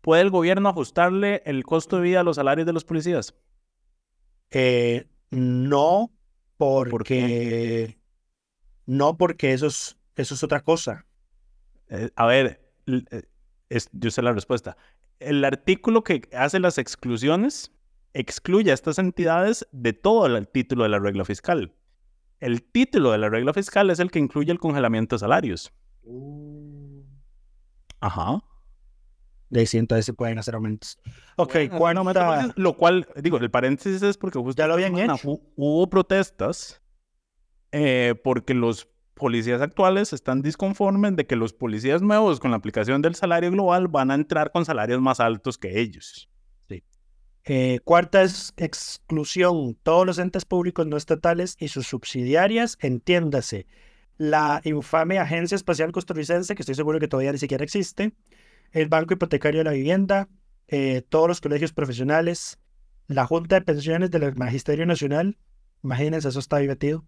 [0.00, 3.34] ¿puede el gobierno ajustarle el costo de vida a los salarios de los policías?
[4.50, 6.12] Eh, no,
[6.56, 7.98] porque...
[8.86, 11.06] No, porque eso es, eso es otra cosa.
[11.88, 13.22] Eh, a ver, eh,
[13.68, 14.76] es- yo sé la respuesta.
[15.20, 17.72] El artículo que hace las exclusiones
[18.12, 21.74] excluye a estas entidades de todo el título de la regla fiscal.
[22.40, 25.72] El título de la regla fiscal es el que incluye el congelamiento de salarios.
[28.00, 28.42] Ajá.
[29.54, 30.98] De ahí sí, entonces se pueden hacer aumentos.
[31.36, 32.02] Ok, Bueno,
[32.56, 35.28] Lo cual, digo, el paréntesis es porque justo Ya lo habían semana hecho.
[35.28, 36.82] hu- hubo protestas
[37.70, 43.00] eh, porque los policías actuales están disconformes de que los policías nuevos con la aplicación
[43.00, 46.28] del salario global van a entrar con salarios más altos que ellos.
[47.46, 49.76] Eh, cuarta es exclusión.
[49.84, 53.66] Todos los entes públicos no estatales y sus subsidiarias, entiéndase.
[54.16, 58.14] La infame Agencia Espacial Costarricense, que estoy seguro que todavía ni siquiera existe.
[58.74, 60.28] El Banco Hipotecario de la Vivienda.
[60.68, 62.58] eh, todos los colegios profesionales.
[63.06, 65.36] La Junta de Pensiones del Magisterio Nacional.
[65.82, 67.04] Imagínense, eso está metido.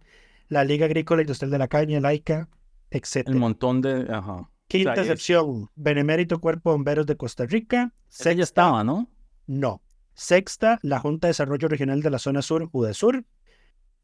[0.49, 2.49] La Liga Agrícola Industrial de la Caña, laica,
[2.91, 3.27] etc.
[3.29, 4.07] El montón de...
[4.11, 4.51] Ajá.
[4.69, 5.71] Quinta o sea, es- excepción.
[5.75, 7.93] Benemérito Cuerpo de Bomberos de Costa Rica.
[8.11, 9.09] Esa ya estaba, ¿no?
[9.47, 9.81] No.
[10.15, 13.25] Sexta, la Junta de Desarrollo Regional de la Zona Sur, UDESUR.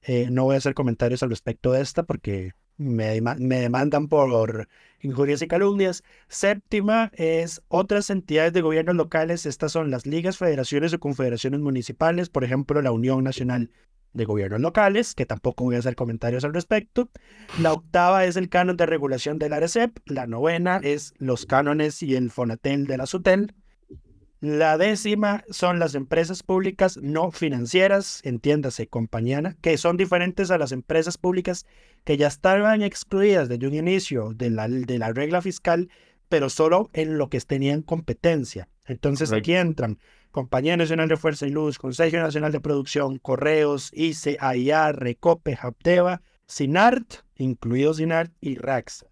[0.02, 4.08] Eh, no voy a hacer comentarios al respecto de esta porque me, dema- me demandan
[4.08, 4.68] por
[5.00, 6.02] injurias y calumnias.
[6.28, 9.46] Séptima es otras entidades de gobiernos locales.
[9.46, 13.70] Estas son las ligas, federaciones o confederaciones municipales, por ejemplo, la Unión Nacional
[14.12, 17.08] de Gobiernos Locales, que tampoco voy a hacer comentarios al respecto.
[17.60, 19.98] La octava es el canon de regulación del ARECEP.
[20.04, 23.54] La novena es los cánones y el Fonatel de la SUTEL.
[24.42, 30.72] La décima son las empresas públicas no financieras, entiéndase, compañía, que son diferentes a las
[30.72, 31.64] empresas públicas
[32.02, 35.90] que ya estaban excluidas desde un inicio de la, de la regla fiscal,
[36.28, 38.68] pero solo en lo que tenían competencia.
[38.84, 39.44] Entonces Correcto.
[39.44, 39.98] aquí entran
[40.32, 46.20] Compañía Nacional de Fuerza y Luz, Consejo Nacional de Producción, Correos, ICE, AIA, Recope, Hapteva,
[46.48, 49.06] SINART, incluido SINART y RAXA.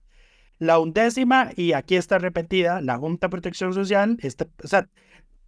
[0.58, 4.88] La undécima, y aquí está repetida, la Junta de Protección Social, este, o sea,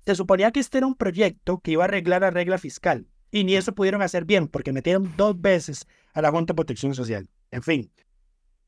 [0.04, 3.06] se suponía que este era un proyecto que iba a arreglar la regla fiscal.
[3.30, 6.94] Y ni eso pudieron hacer bien, porque metieron dos veces a la Junta de Protección
[6.94, 7.28] Social.
[7.50, 7.90] En fin,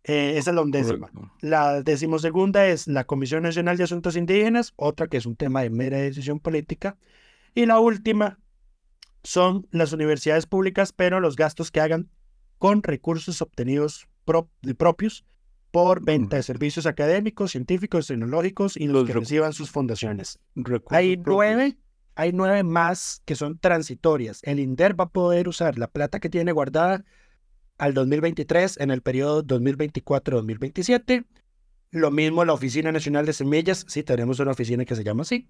[0.05, 1.09] eh, esa es la undécima.
[1.09, 1.33] Correcto.
[1.41, 5.71] La decimosegunda es la Comisión Nacional de Asuntos Indígenas, otra que es un tema de
[5.71, 6.97] mera decisión política.
[7.55, 8.39] Y la última
[9.23, 12.11] son las universidades públicas, pero los gastos que hagan
[12.59, 14.07] con recursos obtenidos
[14.77, 15.25] propios
[15.75, 20.39] por venta de servicios académicos, científicos, tecnológicos y los Los que reciban sus fundaciones.
[20.97, 21.77] Hay nueve,
[22.15, 24.41] hay nueve más que son transitorias.
[24.45, 27.05] El INDER va a poder usar la plata que tiene guardada
[27.77, 31.25] al 2023 en el periodo 2024-2027.
[31.91, 35.49] Lo mismo la Oficina Nacional de Semillas, sí, tenemos una oficina que se llama así.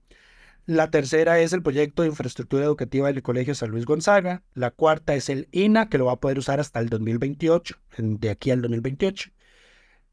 [0.66, 4.43] La tercera es el proyecto de infraestructura educativa del Colegio San Luis Gonzaga.
[4.55, 8.18] La cuarta es el INA, que lo va a poder usar hasta el 2028, en-
[8.18, 9.31] de aquí al 2028.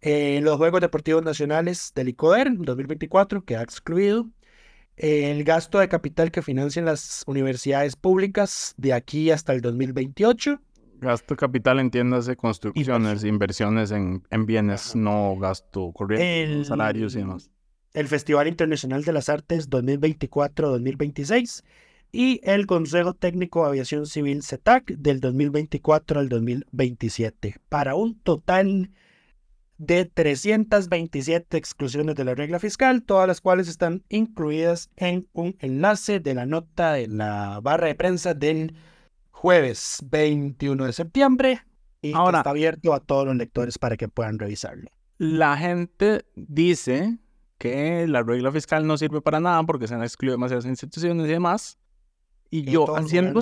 [0.02, 4.28] Eh, los Juegos Deportivos Nacionales del ICODER, 2024, que ha excluido.
[4.98, 10.60] El gasto de capital que financian las universidades públicas de aquí hasta el 2028.
[11.00, 17.50] Gasto capital, entiéndase, construcciones, inversiones en, en bienes, no gasto corriente, El- salarios y demás.
[17.94, 21.64] el Festival Internacional de las Artes 2024-2026
[22.12, 28.92] y el Consejo Técnico de Aviación Civil CETAC del 2024 al 2027, para un total
[29.82, 36.20] de 327 exclusiones de la regla fiscal, todas las cuales están incluidas en un enlace
[36.20, 38.76] de la nota de la barra de prensa del
[39.32, 41.62] jueves 21 de septiembre
[42.00, 44.88] y Ahora, está abierto a todos los lectores para que puedan revisarlo.
[45.18, 47.18] La gente dice
[47.58, 51.32] que la regla fiscal no sirve para nada porque se han excluido demasiadas instituciones y
[51.32, 51.80] demás.
[52.52, 53.42] Y yo, haciendo,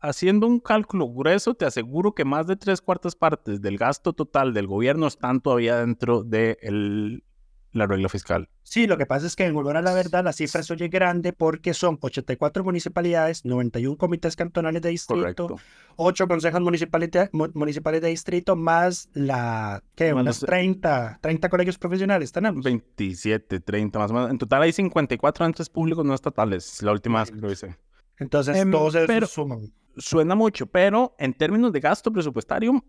[0.00, 4.52] haciendo un cálculo grueso, te aseguro que más de tres cuartas partes del gasto total
[4.52, 7.24] del gobierno están todavía dentro de el,
[7.72, 8.48] la regla fiscal.
[8.62, 11.32] Sí, lo que pasa es que en honor a la verdad la cifra es grande
[11.32, 15.56] porque son 84 municipalidades, 91 comités cantonales de distrito,
[15.96, 20.12] 8 consejos municipales de, municipales de distrito, más la, ¿qué?
[20.12, 22.64] unas 30, 30 colegios profesionales tenemos.
[22.64, 24.30] 27, 30 más o menos.
[24.30, 27.76] En total hay 54 entes públicos no estatales, la última vez que lo hice.
[28.22, 29.72] Entonces, em, todos esos suman.
[29.96, 32.82] Suena mucho, pero en términos de gasto presupuestario,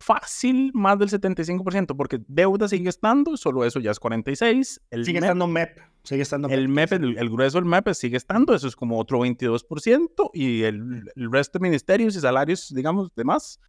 [0.00, 4.80] fácil más del 75%, porque deuda sigue estando, solo eso ya es 46.
[4.90, 5.78] El sigue estando MEP.
[6.04, 10.30] Sigue estando el MEP, el, grueso del MEP sigue estando, eso es como otro 22%,
[10.32, 13.60] y el, el resto de ministerios y salarios, digamos, demás,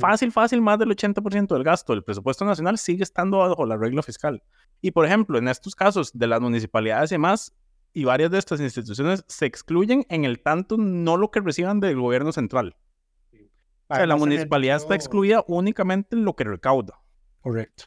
[0.00, 4.02] fácil, fácil, más del 80% del gasto del presupuesto nacional sigue estando bajo la regla
[4.02, 4.42] fiscal.
[4.80, 7.52] Y por ejemplo, en estos casos de las municipalidades y demás,
[7.98, 12.00] y varias de estas instituciones se excluyen en el tanto no lo que reciban del
[12.00, 12.76] gobierno central.
[13.88, 17.00] O sea, la municipalidad está excluida únicamente en lo que recauda.
[17.40, 17.86] Correcto.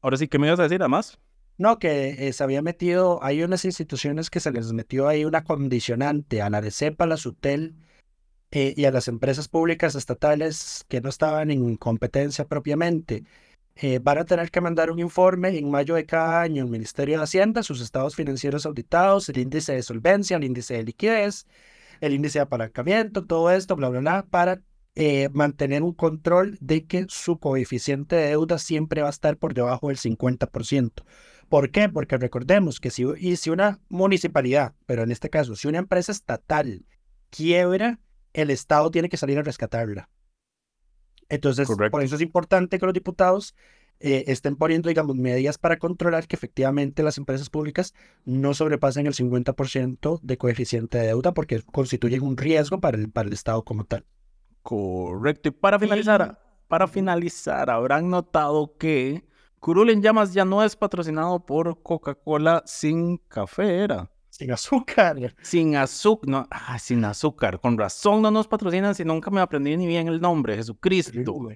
[0.00, 1.20] Ahora sí, ¿qué me ibas a decir además?
[1.58, 5.44] No, que eh, se había metido, hay unas instituciones que se les metió ahí una
[5.44, 7.76] condicionante a la de CEPA, la SUTEL
[8.50, 13.22] eh, y a las empresas públicas estatales que no estaban en competencia propiamente.
[13.76, 17.18] Eh, van a tener que mandar un informe en mayo de cada año al Ministerio
[17.18, 21.46] de Hacienda, sus estados financieros auditados, el índice de solvencia, el índice de liquidez,
[22.00, 24.60] el índice de apalancamiento, todo esto, bla, bla, bla, para
[24.94, 29.54] eh, mantener un control de que su coeficiente de deuda siempre va a estar por
[29.54, 31.04] debajo del 50%.
[31.48, 31.88] ¿Por qué?
[31.88, 36.12] Porque recordemos que si, y si una municipalidad, pero en este caso, si una empresa
[36.12, 36.84] estatal
[37.30, 38.00] quiebra,
[38.34, 40.08] el Estado tiene que salir a rescatarla.
[41.32, 43.54] Entonces, por eso es importante que los diputados
[44.00, 47.94] eh, estén poniendo, digamos, medidas para controlar que efectivamente las empresas públicas
[48.26, 53.28] no sobrepasen el 50% de coeficiente de deuda porque constituyen un riesgo para el, para
[53.28, 54.04] el Estado como tal.
[54.62, 55.48] Correcto.
[55.48, 59.24] Y para finalizar, para finalizar, habrán notado que
[59.58, 64.10] Curul en Llamas ya no es patrocinado por Coca-Cola sin café, ¿era?
[64.42, 65.34] Sin azúcar.
[65.42, 67.60] Sin azúcar, no, ah, sin azúcar.
[67.60, 71.48] Con razón no nos patrocinan si nunca me aprendí ni bien el nombre, Jesucristo.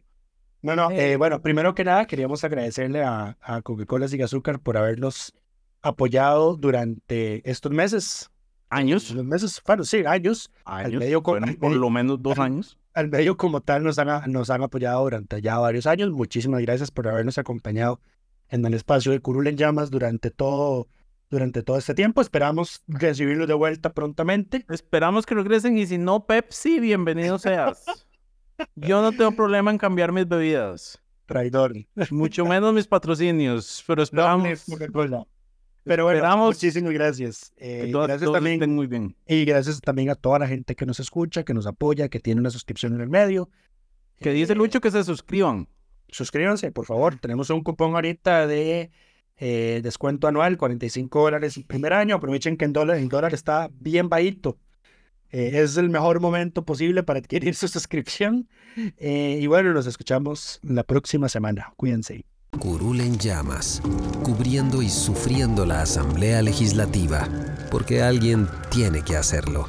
[0.63, 5.35] No, no, eh, bueno, primero que nada queríamos agradecerle a, Coca-Cola Sin Azúcar por habernos
[5.83, 8.31] apoyado durante estos meses.
[8.69, 9.11] ¿Años?
[9.11, 10.53] Los meses, bueno, sí, años.
[10.65, 12.79] Años, medio, por lo menos dos años.
[12.95, 16.13] Al medio como tal nos han, nos han apoyado durante ya varios años.
[16.13, 18.01] Muchísimas gracias por habernos acompañado
[18.49, 20.89] en el espacio de Curul en Llamas durante todo,
[21.31, 22.21] durante todo este tiempo.
[22.21, 24.65] Esperamos recibirlos de vuelta prontamente.
[24.69, 27.85] Esperamos que regresen y si no, Pepsi, bienvenido seas.
[28.75, 31.03] Yo no tengo problema en cambiar mis bebidas.
[31.27, 31.75] Traidor.
[32.11, 34.65] Mucho menos mis patrocinios, pero esperamos.
[34.67, 35.27] pero bueno,
[35.85, 37.53] esperamos muchísimas gracias.
[37.57, 38.75] Eh, gracias también.
[38.75, 39.17] muy bien.
[39.27, 42.41] Y gracias también a toda la gente que nos escucha, que nos apoya, que tiene
[42.41, 43.51] una suscripción en el medio.
[44.21, 45.69] Que dice eh, Lucho que se suscriban.
[46.09, 47.19] Suscríbanse, por favor.
[47.19, 48.91] Tenemos un cupón ahorita de
[49.39, 52.17] eh, descuento anual, 45 dólares el primer año.
[52.17, 54.59] Aprovechen que en dólar, el dólar está bien bajito.
[55.31, 58.49] Eh, es el mejor momento posible para adquirir su suscripción.
[58.97, 61.73] Eh, y bueno, nos escuchamos la próxima semana.
[61.77, 62.25] Cuídense.
[62.59, 63.83] Curul en llamas,
[64.23, 67.29] cubriendo y sufriendo la Asamblea Legislativa,
[67.71, 69.69] porque alguien tiene que hacerlo.